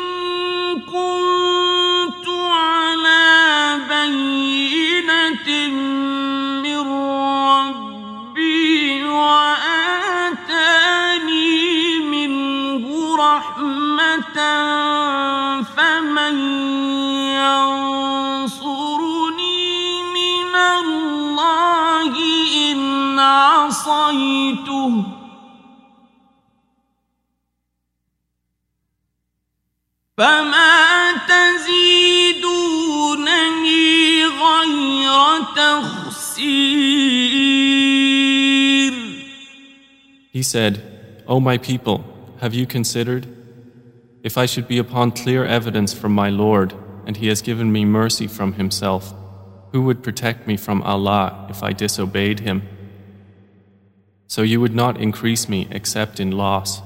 [15.78, 16.36] فمن
[18.57, 22.13] ينصرني من الله
[22.72, 25.03] إن عصيته
[30.18, 32.65] فما تزيدونني
[34.26, 36.97] غير تخسير
[40.32, 40.82] He said,
[41.28, 42.03] O my people,
[42.41, 43.26] have you considered?
[44.24, 46.74] If I should be upon clear evidence from my Lord,
[47.05, 49.13] and He has given me mercy from Himself,
[49.72, 52.63] who would protect me from Allah if I disobeyed Him?
[54.28, 56.82] So you would not increase me except in loss.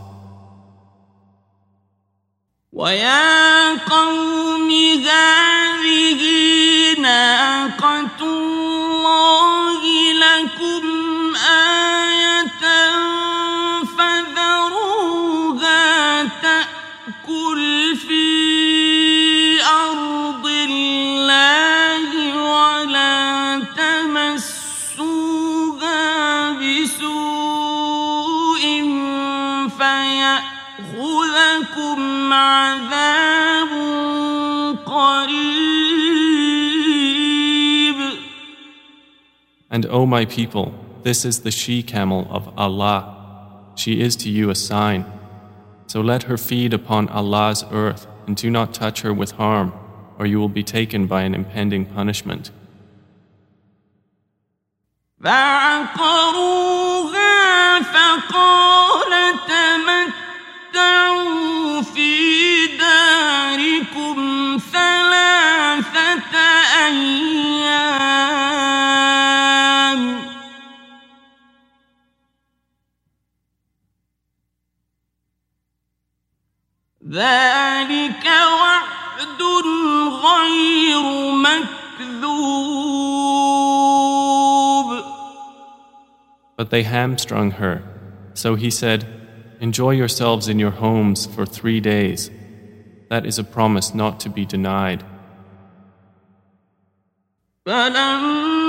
[2.74, 4.72] ويا قوم
[5.06, 6.22] هذه
[7.02, 9.65] ناقة الله
[39.76, 40.74] And O my people,
[41.04, 43.18] this is the she camel of Allah.
[43.76, 45.06] She is to you a sign.
[45.88, 49.74] So let her feed upon Allah's earth and do not touch her with harm,
[50.18, 52.52] or you will be taken by an impending punishment.
[55.24, 56.62] فعقروها
[57.82, 59.12] فقال
[60.74, 64.18] تمتعوا في داركم
[64.74, 66.36] ثلاثة
[66.88, 68.35] أيام
[77.16, 79.42] ذلك وعد
[80.26, 81.04] غير
[81.34, 82.82] مكذوب
[86.58, 87.82] But they hamstrung her.
[88.36, 89.06] So he said,
[89.60, 92.30] Enjoy yourselves in your homes for three days.
[93.10, 95.04] That is a promise not to be denied.
[97.66, 98.65] فلما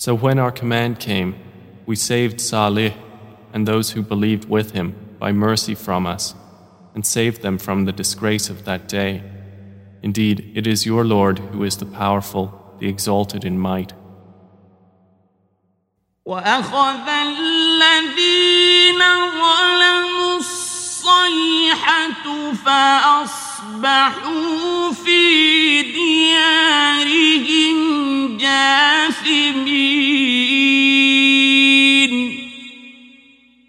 [0.00, 1.34] So when our command came,
[1.86, 2.94] we saved Salih
[3.52, 6.34] and those who believed with him by mercy from us,
[6.94, 9.22] and saved them from the disgrace of that day.
[10.02, 13.92] Indeed, it is your Lord who is the powerful, the exalted in might.
[16.26, 18.98] وأخذ الذين
[19.40, 22.24] ظلموا الصيحة
[22.64, 24.12] فأصبحوا
[24.92, 27.16] في ديارهم
[27.56, 27.89] جاثمين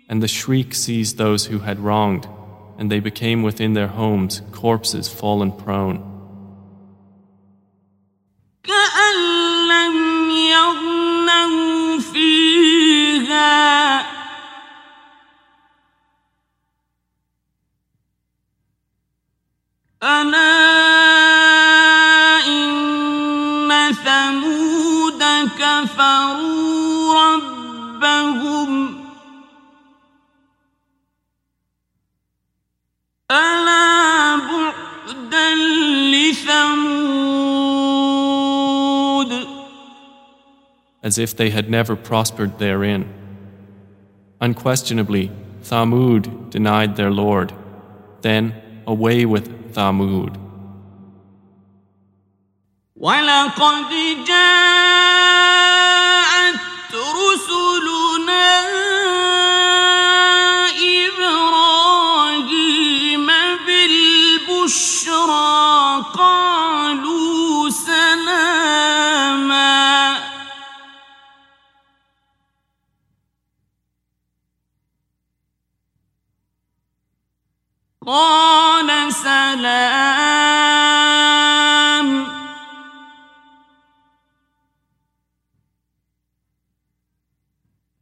[0.09, 2.27] And the shriek seized those who had wronged,
[2.77, 6.17] and they became within their homes corpses fallen prone.
[19.99, 20.80] كأن
[33.31, 35.55] ألا بعدا
[36.11, 37.47] لثمود
[41.03, 43.01] as if they had never prospered therein.
[44.41, 45.31] Unquestionably,
[45.63, 47.53] Thamud denied their Lord.
[48.21, 48.43] Then,
[48.85, 50.33] away with Thamud.
[52.95, 53.89] ولقد
[54.27, 54.59] جاءت
[56.93, 58.47] رسلنا
[78.07, 79.67] قال سلام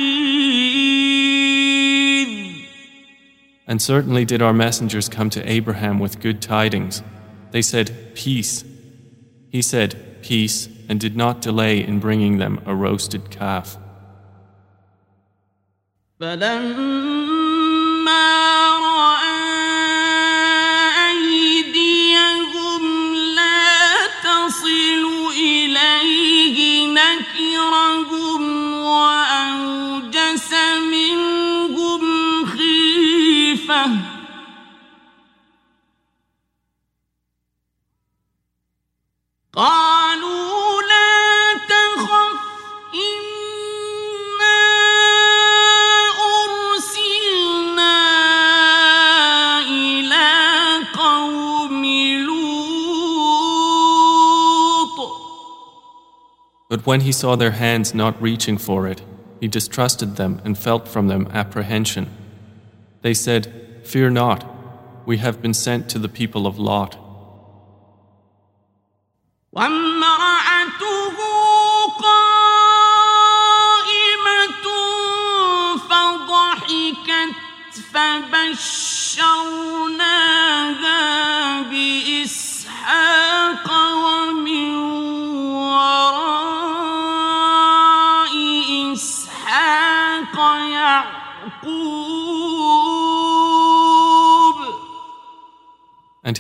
[3.68, 7.02] And certainly did our messengers come to Abraham with good tidings.
[7.52, 8.64] They said, Peace.
[9.50, 13.79] He said, Peace, and did not delay in bringing them a roasted calf.
[56.81, 59.03] But when he saw their hands not reaching for it,
[59.39, 62.09] he distrusted them and felt from them apprehension.
[63.03, 66.97] They said, Fear not, we have been sent to the people of Lot.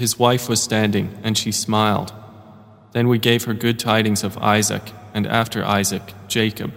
[0.01, 2.11] His wife was standing, and she smiled.
[2.92, 6.72] Then we gave her good tidings of Isaac, and after Isaac, Jacob.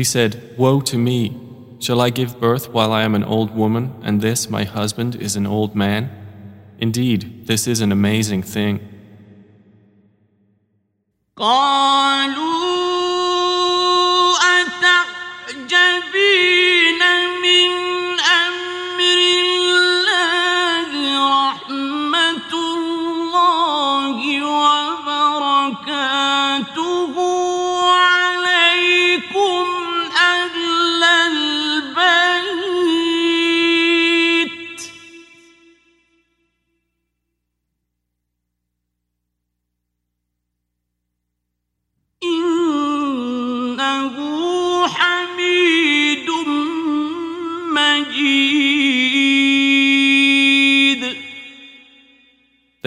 [0.00, 1.38] She said, Woe to me!
[1.78, 5.36] Shall I give birth while I am an old woman, and this, my husband, is
[5.36, 6.10] an old man?
[6.78, 8.80] Indeed, this is an amazing thing.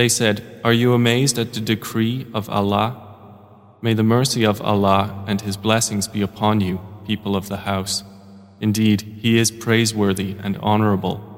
[0.03, 3.77] They said, Are you amazed at the decree of Allah?
[3.81, 8.03] May the mercy of Allah and His blessings be upon you, people of the house.
[8.59, 11.32] Indeed, He is praiseworthy and honorable.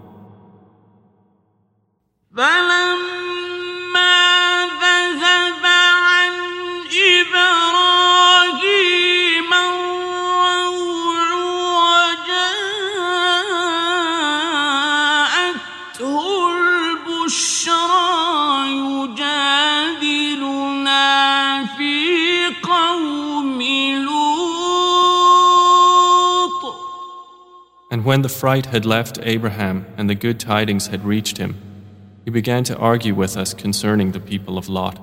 [28.36, 31.56] fright had left Abraham and the good tidings had reached him,
[32.26, 35.00] he began to argue with us concerning the people of Lot.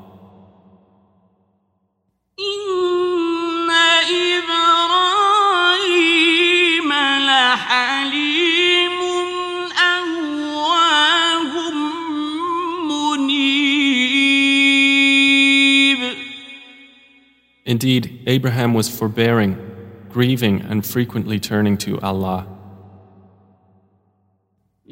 [17.65, 19.57] Indeed, Abraham was forbearing,
[20.11, 22.52] grieving, and frequently turning to Allah.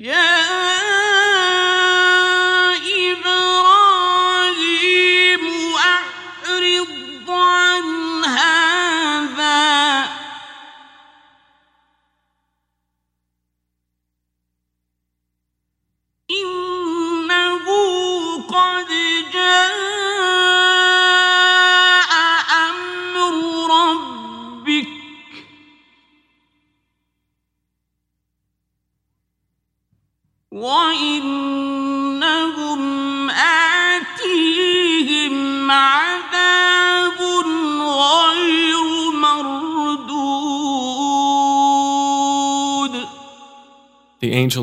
[0.00, 0.49] Yeah.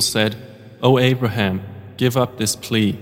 [0.06, 0.36] said,
[0.82, 1.62] O Abraham,
[1.96, 2.98] give up this plea.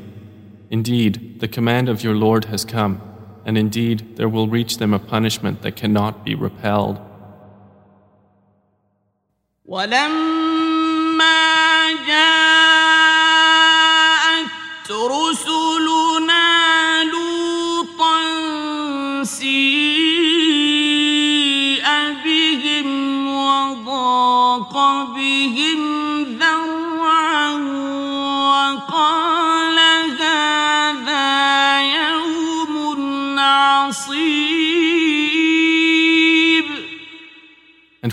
[0.71, 3.01] Indeed, the command of your Lord has come,
[3.45, 6.99] and indeed there will reach them a punishment that cannot be repelled.
[9.67, 11.31] ولما
[12.07, 12.44] جاءت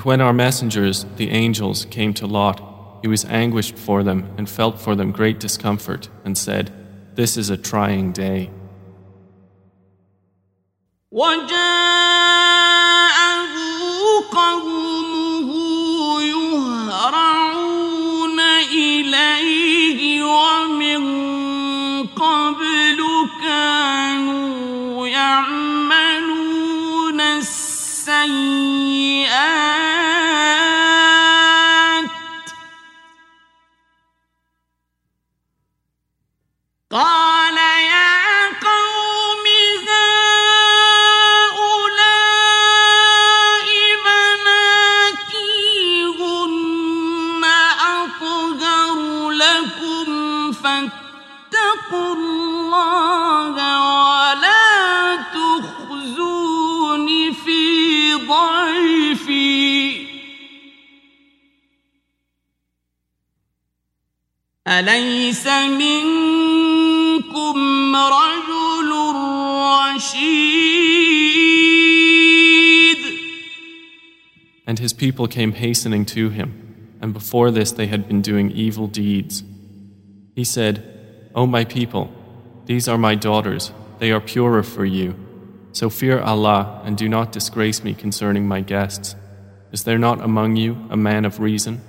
[0.03, 2.61] when our messengers, the angels, came to Lot,
[3.01, 6.71] he was anguished for them and felt for them great discomfort, and said,
[7.15, 8.49] This is a trying day.
[11.11, 11.57] وجاءه
[14.31, 14.70] قومه
[36.92, 39.46] قال يا قوم
[39.88, 40.12] هؤلاء
[47.80, 55.16] أطهر لكم فاتقوا الله ولا
[59.14, 60.06] في
[64.68, 66.31] أليس منكم
[67.95, 68.91] رجل
[69.95, 70.67] رشيد
[74.67, 76.49] And his people came hastening to him,
[77.01, 79.43] and before this they had been doing evil deeds.
[80.35, 80.83] He said,
[81.33, 82.11] O my people,
[82.65, 85.15] these are my daughters, they are purer for you.
[85.71, 89.15] So fear Allah and do not disgrace me concerning my guests.
[89.71, 91.81] Is there not among you a man of reason?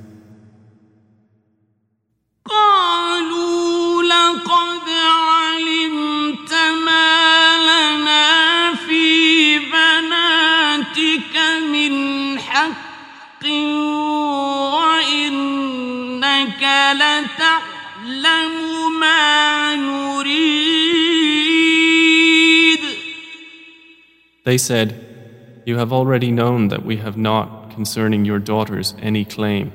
[24.43, 29.71] They said, You have already known that we have not concerning your daughters any claim.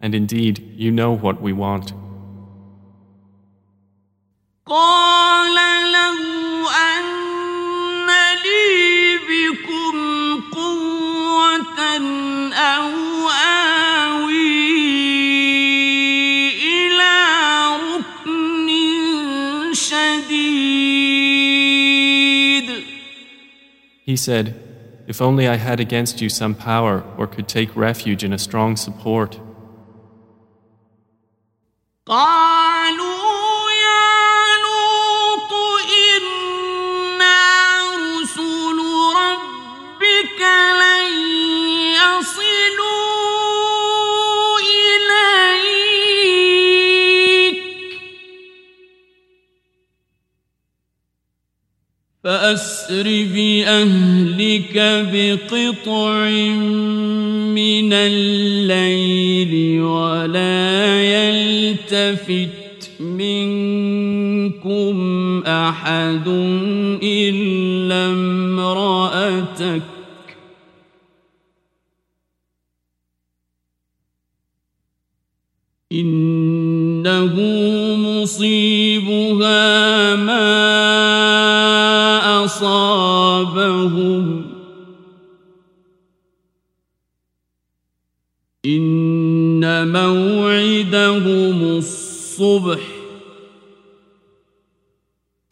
[0.00, 1.92] And indeed, you know what we want.
[24.12, 24.54] He said,
[25.06, 28.76] If only I had against you some power or could take refuge in a strong
[28.76, 29.40] support.
[52.32, 53.04] فأسر
[53.34, 54.76] بأهلك
[55.12, 56.28] بقطع
[57.52, 64.96] من الليل ولا يلتفت منكم
[65.46, 66.28] أحد
[67.02, 69.82] إلا امرأتك.
[75.92, 77.34] إنه
[77.96, 79.11] مصيبها
[92.41, 92.81] الصبح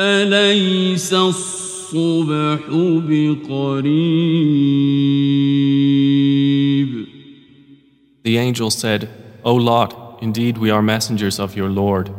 [0.02, 2.60] أليس الصبح
[3.10, 3.86] بقريب
[8.24, 9.08] The angel said,
[9.44, 12.12] O Lot, indeed we are messengers of your Lord.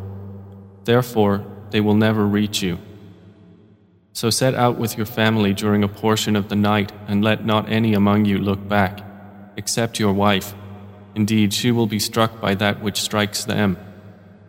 [0.84, 2.78] Therefore, they will never reach you.
[4.12, 7.68] So set out with your family during a portion of the night and let not
[7.68, 9.00] any among you look back,
[9.56, 10.54] except your wife.
[11.16, 13.76] Indeed, she will be struck by that which strikes them.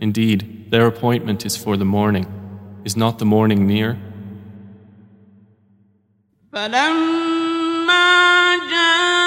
[0.01, 2.25] Indeed, their appointment is for the morning.
[2.85, 3.97] Is not the morning near?
[6.53, 8.07] فلما
[8.71, 9.20] جاء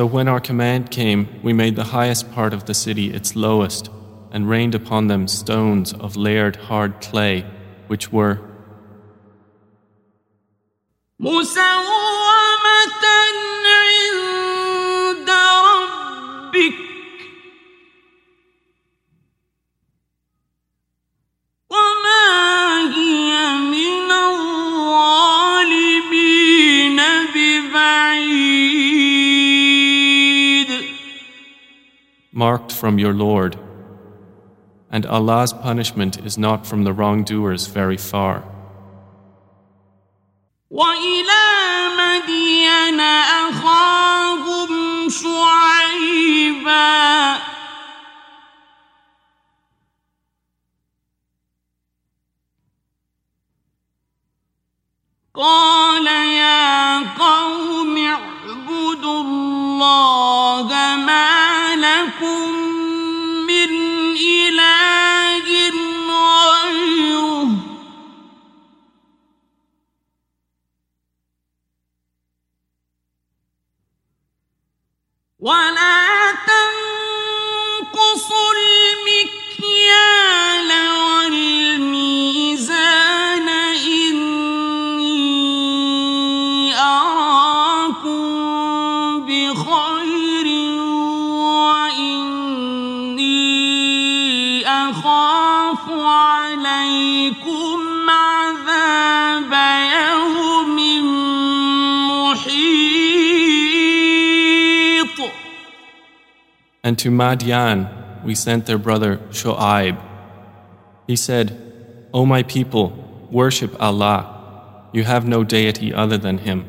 [0.00, 3.90] So when our command came, we made the highest part of the city its lowest,
[4.30, 7.44] and rained upon them stones of layered hard clay,
[7.86, 8.40] which were
[32.39, 33.57] marked from your Lord.
[34.91, 38.43] And Allah's punishment is not from the wrongdoers very far.
[40.71, 41.45] وإلى
[41.97, 42.99] مدين
[43.49, 44.69] أخاهم
[45.09, 46.75] شعيبا
[55.35, 60.28] قال يا قوم اعبدوا الله
[75.39, 75.95] ولا
[106.83, 110.01] And to Madian we sent their brother Shoaib.
[111.07, 114.89] He said, O my people, worship Allah.
[114.91, 116.65] You have no deity other than Him.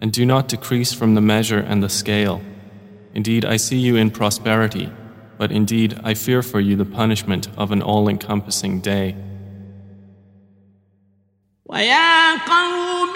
[0.00, 2.42] And do not decrease from the measure and the scale.
[3.14, 4.90] Indeed, I see you in prosperity,
[5.38, 9.16] but indeed I fear for you the punishment of an all encompassing day.
[11.66, 13.14] ويا قوم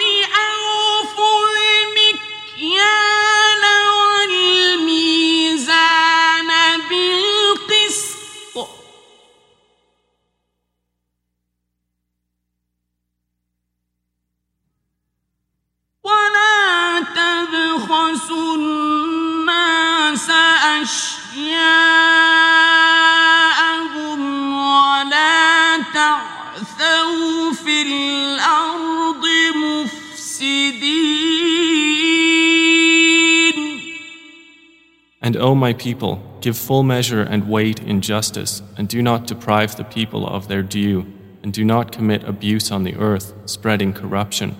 [35.22, 39.76] And O my people, give full measure and weight in justice, and do not deprive
[39.76, 41.06] the people of their due,
[41.42, 44.56] and do not commit abuse on the earth, spreading corruption.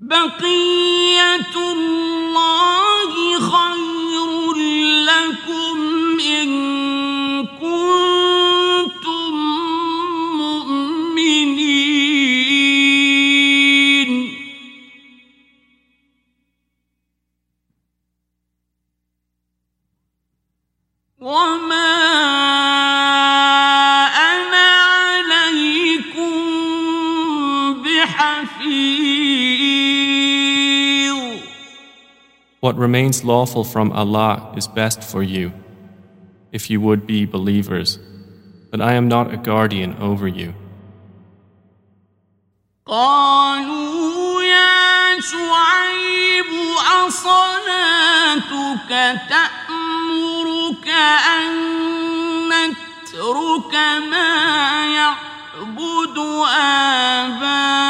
[0.00, 3.87] بقية الله خير.
[32.67, 35.51] What remains lawful from Allah is best for you,
[36.53, 37.99] if you would be believers,
[38.71, 40.53] but I am not a guardian over you.
[42.87, 46.51] قالوا يا شعيب
[47.07, 48.89] أصلاتك
[49.29, 50.87] تأمرك
[51.37, 51.51] أن
[52.49, 53.73] نترك
[54.11, 54.33] ما
[54.95, 56.17] يعبد
[56.57, 57.83] آباؤنا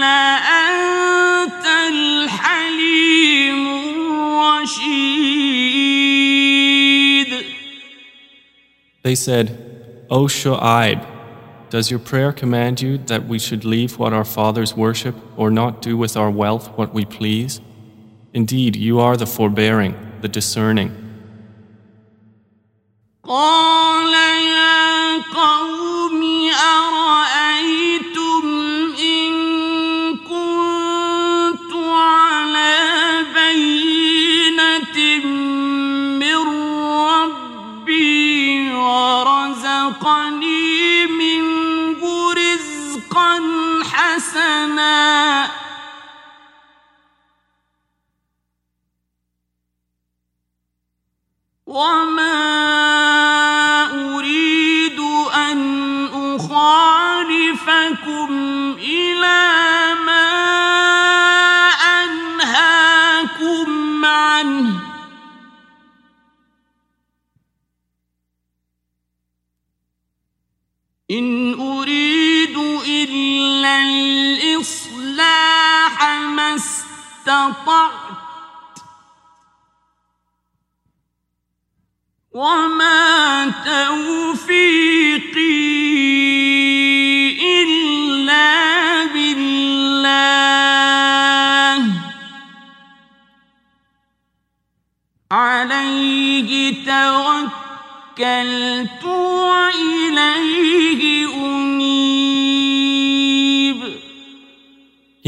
[0.00, 3.66] لأنت الحليم
[4.66, 5.30] الرشيد
[9.02, 11.06] They said, O Shu'aib,
[11.70, 15.80] does your prayer command you that we should leave what our fathers worship or not
[15.80, 17.60] do with our wealth what we please?
[18.34, 20.90] Indeed, you are the forbearing, the discerning.
[51.75, 52.14] one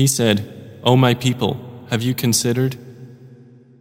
[0.07, 1.59] He said, O my people,
[1.89, 2.77] have you considered?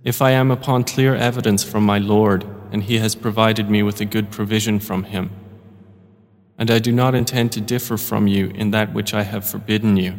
[0.02, 4.00] If I am upon clear evidence from my Lord, and He has provided me with
[4.00, 5.30] a good provision from Him,
[6.58, 9.96] and I do not intend to differ from you in that which I have forbidden
[9.96, 10.18] you,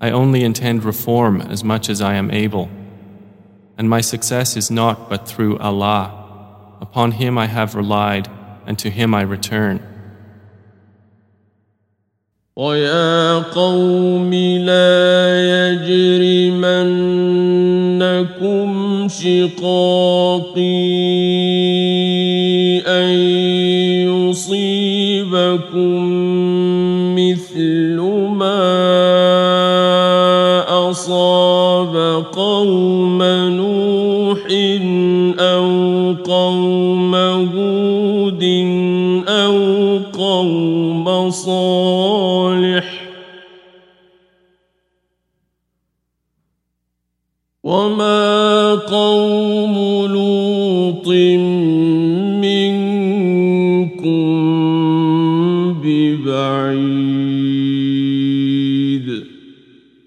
[0.00, 2.70] I only intend reform as much as I am able,
[3.76, 6.78] and my success is not but through Allah.
[6.80, 8.30] Upon Him I have relied,
[8.64, 9.93] and to Him I return.
[12.56, 16.78] ويا قوم لا يجرمنكم
[19.08, 20.54] شقاقي
[22.86, 23.10] أن
[24.30, 26.02] يصيبكم
[27.18, 27.98] مثل
[28.38, 28.62] ما
[30.90, 34.46] أصاب قوم نوح
[35.38, 35.66] أو
[36.24, 38.44] قوم هود
[39.28, 39.58] أو
[40.12, 40.93] قوم
[41.31, 43.09] صالح
[47.63, 49.75] وما قوم
[50.07, 51.07] لوط
[52.43, 52.99] منكم
[55.83, 57.29] ببعيد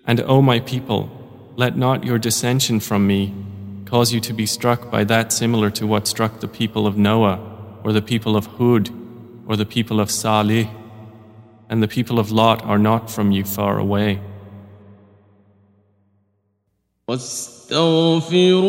[0.05, 1.09] And O my people,
[1.57, 3.33] let not your dissension from me
[3.87, 7.39] cause you to be struck by that similar to what struck the people of Noah,
[7.85, 8.91] or the people of Hud,
[9.47, 10.69] or the people of Salih,
[11.69, 14.21] and the people of Lot are not from you far away.
[17.09, 18.63] واستغفروا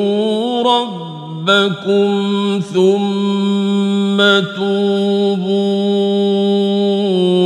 [0.63, 4.17] ربكم ربكم ثم
[4.55, 5.53] توبوا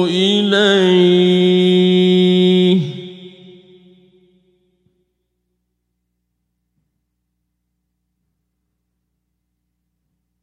[0.07, 1.17] إليه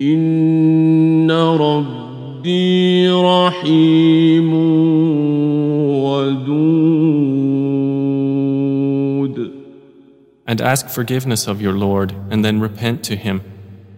[0.00, 0.37] إن
[10.68, 13.42] ask forgiveness of your Lord, and then repent to Him.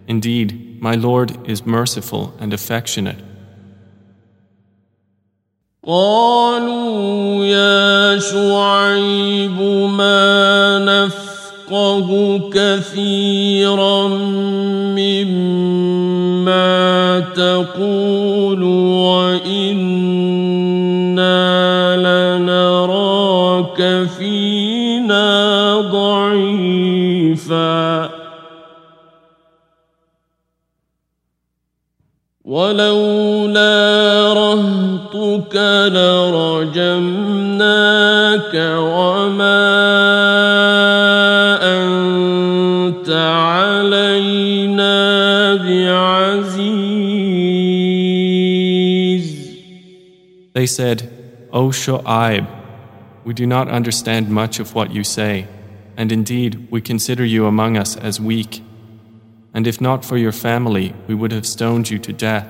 [0.07, 3.17] Indeed, my Lord is merciful and affectionate.
[5.87, 9.61] قالوا يا شعيب
[9.91, 14.07] ما نفقه كثيرا
[14.97, 16.67] مما
[17.19, 20.20] تقول وإنا
[32.51, 35.55] ولولا رهطك
[35.91, 37.33] لرجمناك
[38.79, 39.67] وما
[41.61, 44.95] أنت علينا
[45.55, 46.97] بعزيز
[50.53, 50.99] They said,
[51.53, 52.47] O Shu'aib,
[53.23, 55.47] we do not understand much of what you say,
[55.95, 58.63] and indeed we consider you among us as weak.
[59.53, 62.47] And if not for your family, we would have stoned you to death,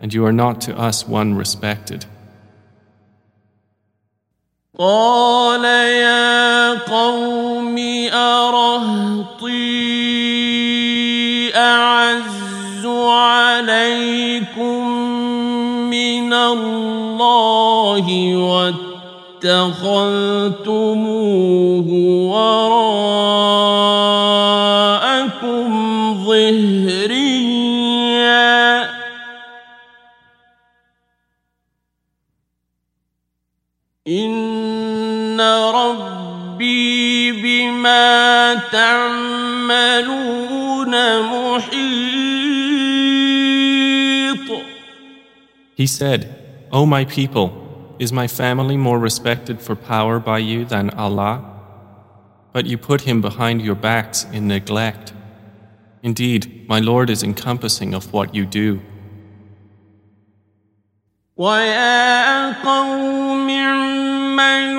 [0.00, 2.06] and you are not to us one respected.
[4.78, 7.78] قال يا قوم
[8.12, 9.46] أرهطي
[11.56, 14.88] أعز عليكم
[15.90, 18.36] من الله
[19.42, 20.68] واتخذتموه
[22.30, 23.99] وراءكم
[45.76, 46.20] He said,
[46.72, 51.44] O my people, is my family more respected for power by you than Allah?
[52.52, 55.12] But you put him behind your backs in neglect.
[56.02, 58.80] Indeed, my Lord is encompassing of what you do.
[61.36, 64.69] ويا قوم اعملوا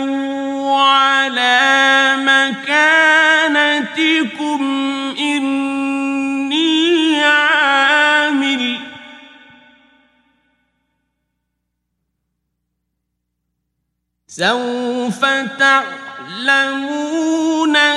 [14.37, 15.21] سوف
[15.59, 16.95] تعلمون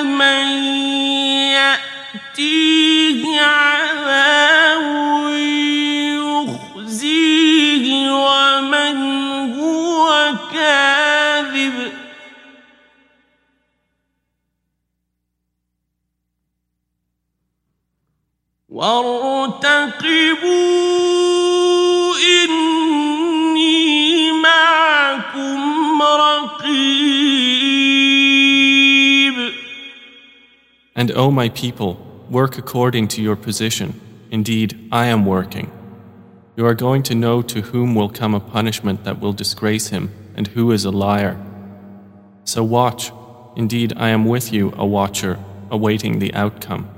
[0.03, 0.47] من
[2.35, 4.83] يأتيه عذاب
[6.27, 8.95] يخزيه ومن
[9.59, 11.77] هو كاذب.
[18.69, 19.55] وارتقبوا
[22.15, 22.74] إني
[30.96, 31.96] And O my people,
[32.28, 34.00] work according to your position.
[34.30, 35.70] Indeed, I am working.
[36.56, 40.10] You are going to know to whom will come a punishment that will disgrace him
[40.36, 41.36] and who is a liar.
[42.44, 43.12] So watch.
[43.56, 45.38] Indeed, I am with you, a watcher,
[45.70, 46.88] awaiting the outcome.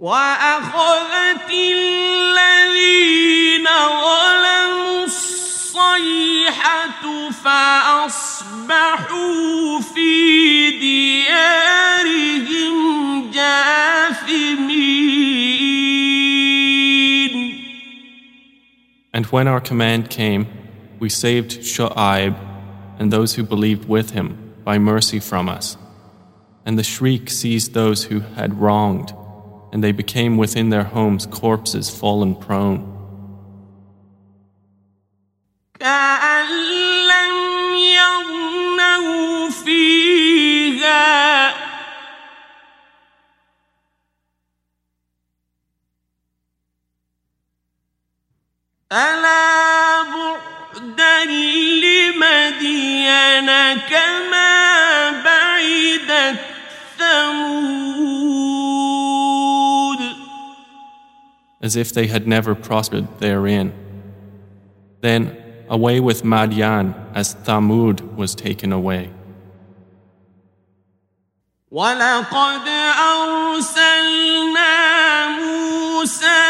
[0.00, 9.00] وأخذت الذين ظلموا الصيحة فأصبحوا
[9.80, 12.76] في ديارهم
[13.30, 14.96] جاثمين
[19.14, 20.46] And when our command came,
[21.00, 22.36] we saved Shu'aib
[22.98, 25.78] and those who believed with him by mercy from us.
[26.66, 29.14] And the shriek seized those who had wronged,
[29.71, 32.97] and they became within their homes corpses fallen prone.
[48.91, 51.25] ألا بعدا
[51.83, 53.47] لمدين
[53.89, 56.39] كما بعدت
[56.99, 58.00] ثمود
[61.60, 63.72] as if they had never prospered therein.
[65.00, 65.36] Then
[65.68, 69.10] away with Madian as Thamud was taken away.
[71.70, 72.68] ولقد
[72.98, 74.28] أرسلنا
[75.28, 76.49] موسى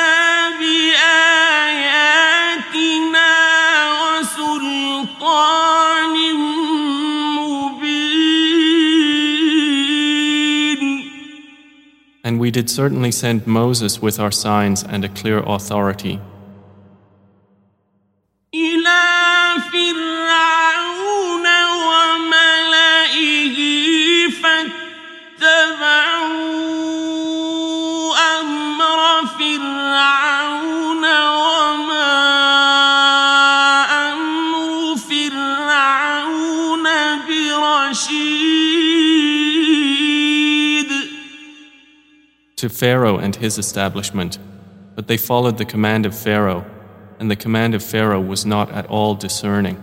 [12.52, 16.20] we did certainly send Moses with our signs and a clear authority
[42.62, 44.38] to Pharaoh and his establishment,
[44.94, 46.64] but they followed the command of Pharaoh,
[47.20, 49.82] and the command of Pharaoh was not at all discerning.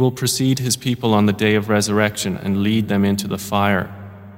[0.00, 3.88] will precede his people on the day of resurrection and lead them into the fire,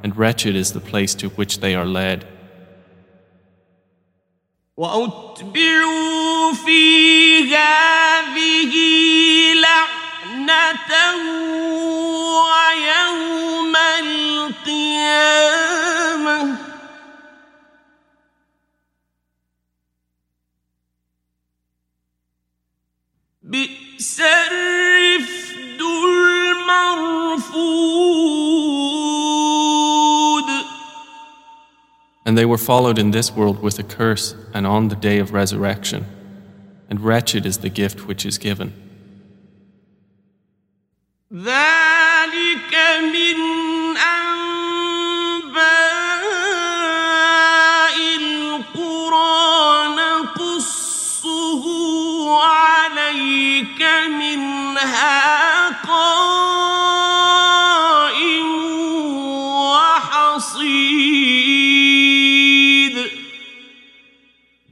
[0.02, 2.27] and wretched is the place to which they are led.
[4.77, 8.74] وأتبعوا في هذه
[9.55, 10.93] لعنة
[12.44, 15.39] ويوم القيامة
[23.43, 24.78] بئس الرفد
[25.19, 25.52] المرفود
[32.28, 35.32] And they were followed in this world with a curse and on the day of
[35.32, 36.05] resurrection.
[36.90, 38.74] And wretched is the gift which is given.
[41.32, 42.74] ذلك
[43.15, 43.39] من
[43.97, 44.77] أنباء
[48.20, 51.65] القرى نقصه
[52.44, 55.52] عليك منها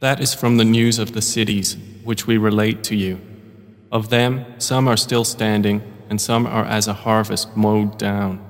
[0.01, 3.21] That is from the news of the cities which we relate to you.
[3.91, 8.43] Of them, some are still standing, and some are as a harvest mowed down.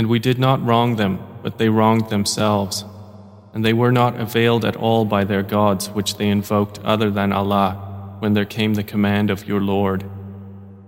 [0.00, 2.84] And we did not wrong them, but they wronged themselves.
[3.54, 7.32] And they were not availed at all by their gods which they invoked other than
[7.32, 10.04] Allah when there came the command of your Lord.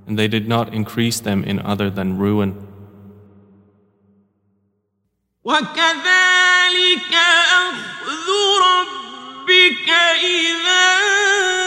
[0.06, 2.68] And they did not increase them in other than ruin.
[5.44, 8.28] وكذلك أخذ
[8.68, 9.88] ربك
[10.24, 11.61] إذا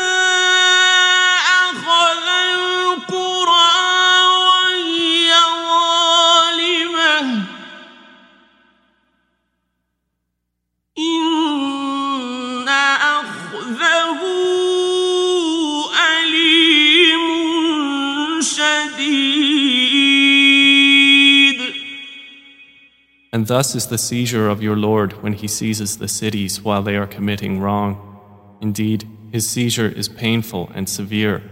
[23.36, 26.96] And thus is the seizure of your Lord when he seizes the cities while they
[26.96, 28.18] are committing wrong.
[28.62, 31.42] Indeed, his seizure is painful and severe.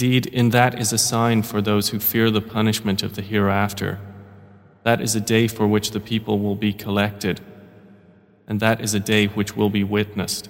[0.00, 4.00] Indeed, in that is a sign for those who fear the punishment of the hereafter.
[4.82, 7.42] That is a day for which the people will be collected,
[8.48, 10.48] and that is a day which will be witnessed.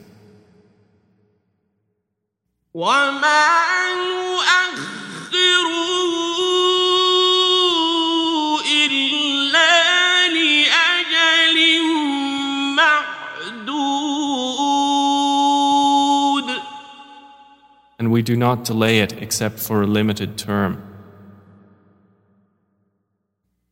[18.20, 20.82] we do not delay it except for a limited term.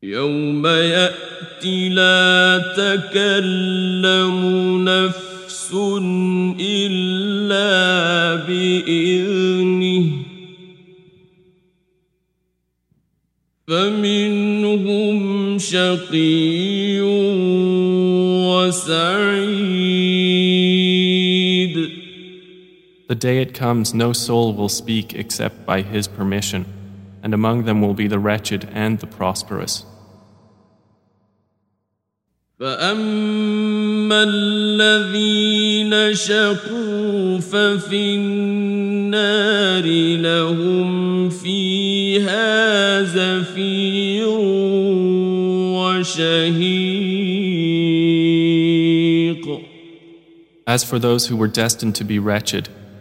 [0.03, 4.35] يوم يأتي لا تكلم
[4.85, 5.73] نفس
[6.59, 10.05] إلا بإذنه
[13.67, 17.01] فمنهم شقي
[18.51, 19.86] وسعيد
[23.09, 26.65] The day it comes, no soul will speak except by His permission,
[27.21, 29.85] and among them will be the wretched and the prosperous.
[32.59, 39.85] فأما الذين شقوا ففي النار
[40.17, 44.27] لهم فيها زفير
[45.75, 47.03] وشهيق
[50.65, 52.69] As for those who were destined to be wretched,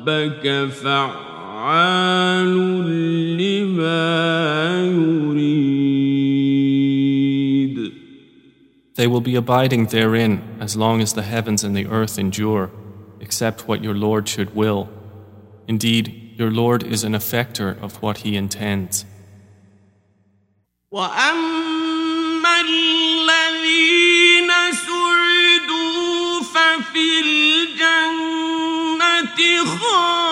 [0.00, 2.54] ربك فعال
[3.36, 5.76] لما يريد
[8.94, 12.70] They will be abiding therein as long as the heavens and the earth endure,
[13.20, 14.88] except what your Lord should will.
[15.68, 19.04] Indeed, your Lord is an effector of what He intends.
[20.90, 27.20] وأما الذين سعدوا ففي
[29.83, 30.30] Oh.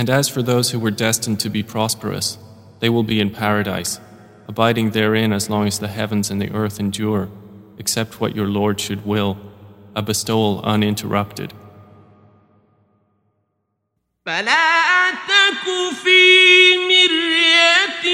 [0.00, 2.38] And as for those who were destined to be prosperous,
[2.80, 3.98] they will be in paradise,
[4.46, 7.28] abiding therein as long as the heavens and the earth endure,
[7.78, 9.38] except what your Lord should will,
[9.94, 11.52] a bestowal uninterrupted.
[14.26, 18.04] فلا تك في مرية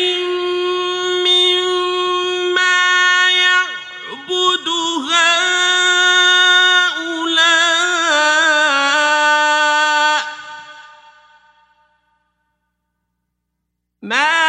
[14.07, 14.46] ما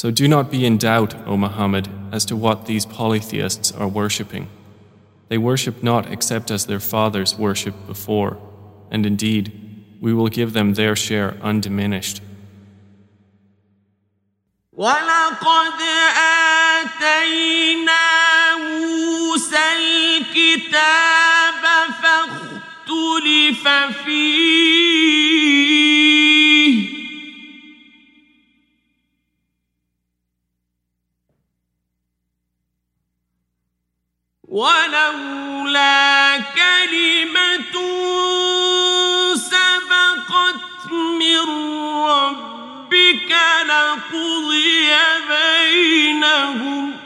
[0.00, 4.48] So do not be in doubt, O Muhammad, as to what these polytheists are worshipping.
[5.28, 8.36] They worship not except as their fathers worshipped before,
[8.90, 9.44] and indeed,
[10.00, 12.20] we will give them their share undiminished.
[14.72, 15.80] ولقد
[16.84, 18.06] آتينا
[18.56, 21.62] موسى الكتاب
[22.02, 23.68] فاختلف
[24.04, 24.49] فيه
[34.51, 37.75] ولولا كلمة
[39.35, 41.45] سبقت من
[42.03, 43.31] ربك
[43.67, 44.91] لقضي
[45.29, 46.97] بينهم.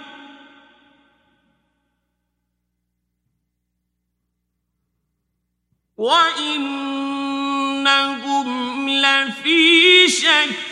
[5.97, 7.29] وإنهم
[8.89, 10.65] لفي شك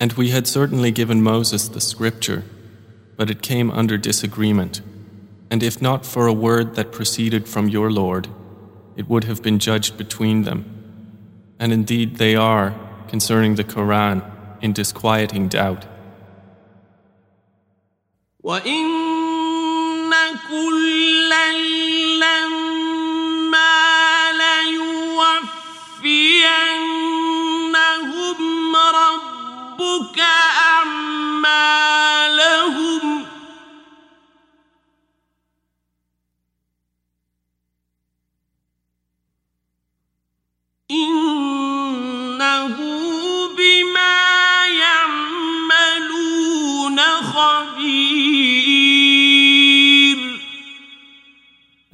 [0.00, 2.44] And we had certainly given Moses the scripture,
[3.16, 4.80] but it came under disagreement.
[5.50, 8.28] And if not for a word that proceeded from your Lord,
[8.96, 10.64] it would have been judged between them.
[11.58, 12.74] And indeed they are,
[13.08, 14.22] concerning the Quran,
[14.60, 15.86] in disquieting doubt.
[18.42, 18.94] وإن
[20.48, 21.50] كلا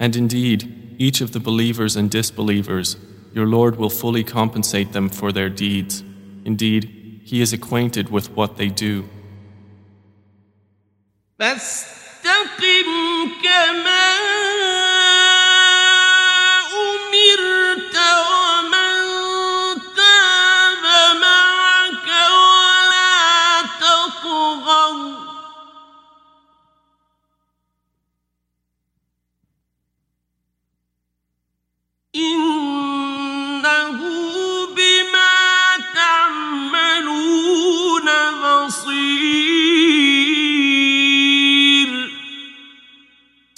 [0.05, 2.95] And indeed, each of the believers and disbelievers,
[3.33, 6.03] your Lord will fully compensate them for their deeds.
[6.45, 9.09] Indeed, He is acquainted with what they do.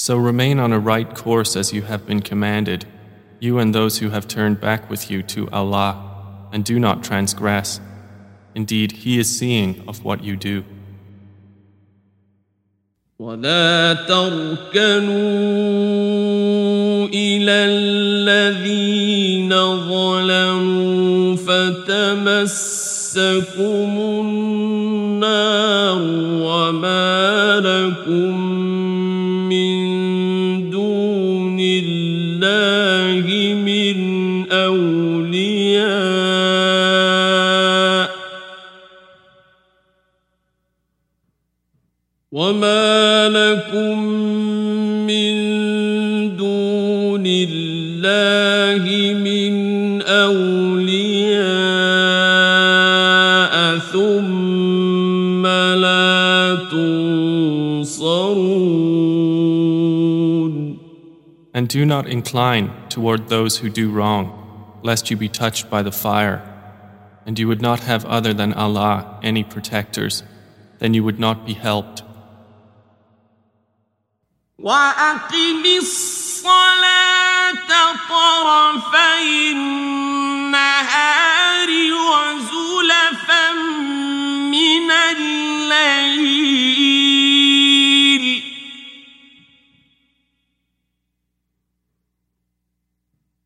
[0.06, 2.86] So remain on a right course as you have been commanded,
[3.38, 7.80] you and those who have turned back with you to Allah, and do not transgress.
[8.54, 10.64] Indeed, He is seeing of what you do.
[13.22, 15.12] ولا تركنوا
[17.06, 19.50] إلى الذين
[19.88, 22.82] ظلموا فتمسكم
[25.22, 26.02] النار
[26.42, 28.35] وما لكم
[42.36, 43.98] وما لكم
[45.06, 45.34] من
[46.36, 48.84] دون الله
[49.20, 51.82] من أولياء
[53.78, 58.32] ثم لا تنصرون
[61.54, 65.92] And do not incline toward those who do wrong, lest you be touched by the
[65.92, 66.40] fire.
[67.26, 70.22] And you would not have other than Allah any protectors,
[70.78, 72.02] then you would not be helped.
[74.57, 77.53] وأقم الصلاة
[78.09, 80.87] طرفي النهار
[81.93, 83.53] وزلفا
[84.51, 86.07] من الليل.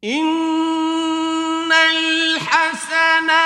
[0.04, 3.38] إن الحسنات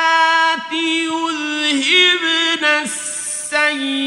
[0.72, 4.06] يذهبن السيئات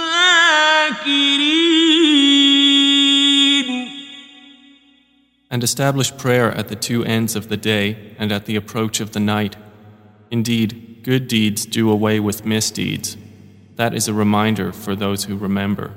[5.51, 9.13] And establish prayer at the two ends of the day and at the approach of
[9.13, 9.55] the night.
[10.31, 13.19] Indeed, good deeds do away with misdeeds.
[13.77, 15.93] That is a reminder for those who remember.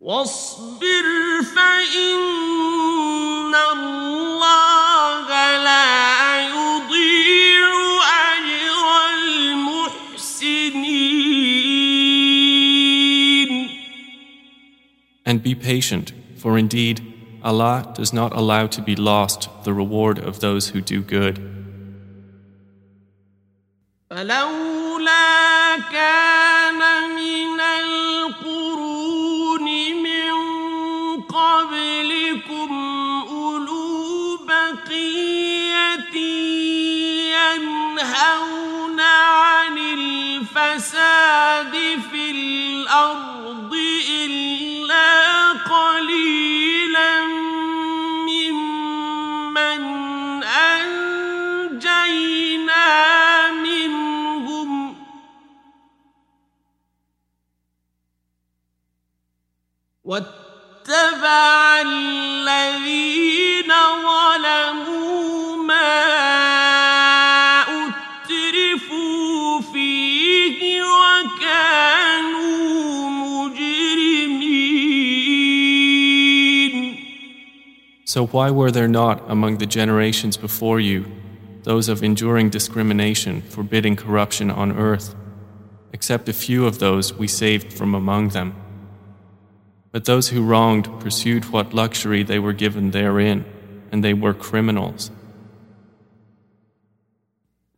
[0.00, 4.07] واصبر فإن الله
[15.28, 17.00] And be patient, for indeed,
[17.42, 21.38] Allah does not allow to be lost the reward of those who do good.
[24.10, 26.80] فلولا كان
[27.16, 29.64] من القرون
[30.02, 30.32] من
[31.22, 32.70] قبلكم
[33.28, 36.14] أولو بقية
[37.34, 41.72] ينهون عن الفساد
[42.10, 43.37] في الأرض
[60.09, 63.71] واتبع الذين
[64.03, 66.38] ظلموا ما
[78.08, 81.06] So why were there not among the generations before you
[81.62, 85.14] those of enduring discrimination, forbidding corruption on earth,
[85.94, 88.54] except a few of those we saved from among them?
[89.90, 93.44] But those who wronged pursued what luxury they were given therein,
[93.90, 95.10] and they were criminals.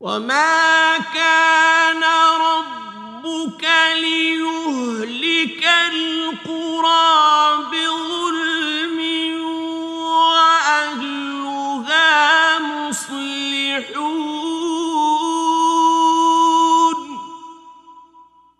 [0.01, 2.03] وما كان
[2.41, 3.65] ربك
[4.03, 7.17] ليهلك القرى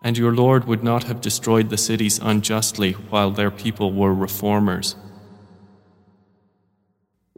[0.03, 4.95] And your Lord would not have destroyed the cities unjustly while their people were reformers.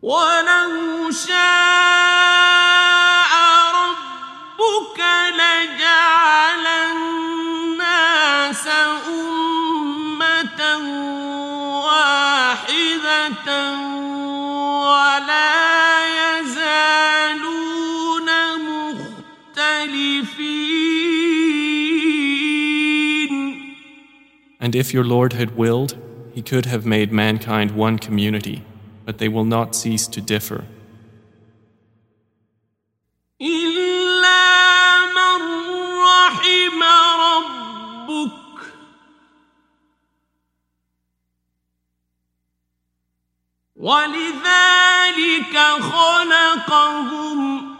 [0.01, 1.39] ولو شاء
[3.75, 4.99] ربك
[5.37, 5.72] لجعل
[24.63, 25.97] And if your Lord had willed,
[26.33, 28.63] He could have made mankind one community,
[29.05, 30.65] but they will not cease to differ.
[33.41, 35.41] إلا من
[36.01, 36.83] رحم
[37.23, 38.59] ربك
[43.75, 47.72] ولذلك خلقهم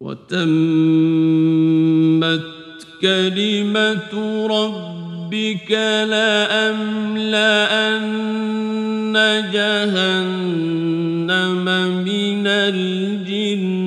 [0.00, 0.38] وتمت
[3.02, 4.12] كلمة
[4.46, 5.70] ربك
[6.10, 7.18] لأملأن
[9.52, 10.44] جهنم
[12.04, 13.78] من الجنة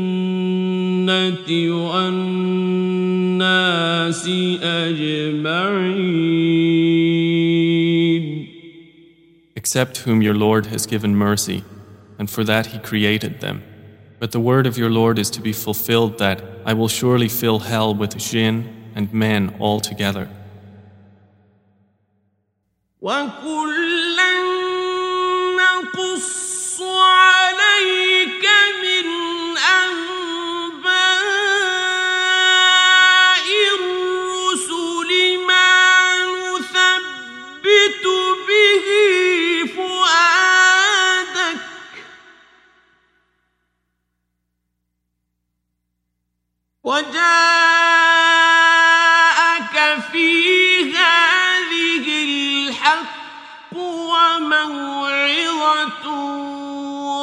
[1.91, 3.51] والناس
[4.63, 6.11] أجمعين
[9.55, 11.63] Except whom your Lord has given mercy,
[12.19, 13.63] and for that He created them.
[14.20, 17.58] But the word of your Lord is to be fulfilled that I will surely fill
[17.58, 20.28] hell with jinn and men all together.
[23.02, 24.34] وكلا
[25.56, 28.44] نقص عليك
[46.86, 47.16] وجاءك
[50.12, 50.30] في
[50.92, 52.06] هذه
[52.68, 54.76] الحق وموعظة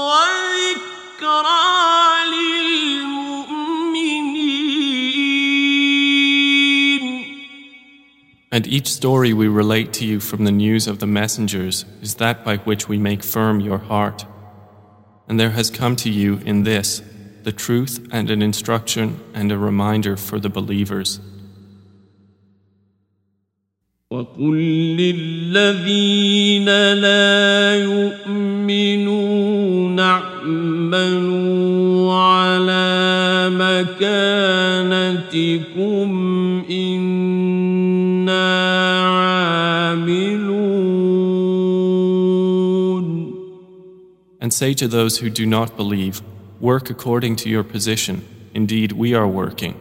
[0.08, 1.34] وذكرى
[2.34, 3.74] للمؤمنين
[8.52, 12.44] And each story we relate to you from the news of the messengers is that
[12.44, 14.26] by which we make firm your heart.
[15.28, 17.02] And there has come to you in this
[17.48, 21.20] the truth and an instruction and a reminder for the believers.
[24.14, 24.58] وقل
[24.98, 30.94] للذين لا يؤمنون اعملوا
[32.14, 34.14] على مكانتكم
[36.70, 38.54] إنا
[39.02, 40.54] عاملون
[44.40, 46.22] And say to those who do not believe,
[46.61, 48.27] Work according to your position.
[48.53, 49.75] Indeed, we are working.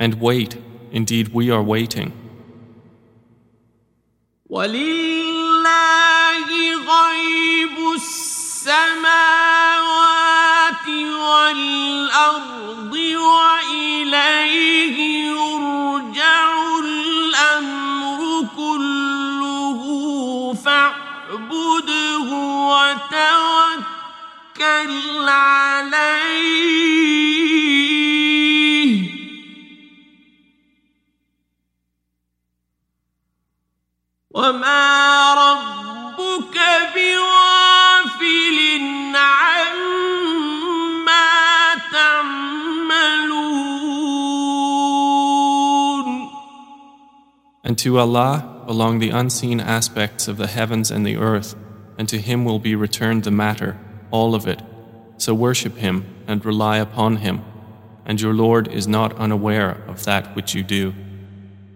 [0.00, 0.56] And wait,
[0.90, 2.12] indeed we are waiting.
[12.18, 19.80] والأرض وإليه يرجع الأمر كله.
[20.64, 22.28] فاعبده
[22.70, 23.68] وتوكل
[25.28, 26.38] عليه.
[34.30, 36.58] وما ربك
[36.94, 38.58] بغافل
[39.16, 39.57] عما
[47.78, 51.54] To Allah belong the unseen aspects of the heavens and the earth,
[51.96, 53.78] and to Him will be returned the matter,
[54.10, 54.60] all of it.
[55.16, 57.44] So worship Him and rely upon Him,
[58.04, 60.92] and your Lord is not unaware of that which you do.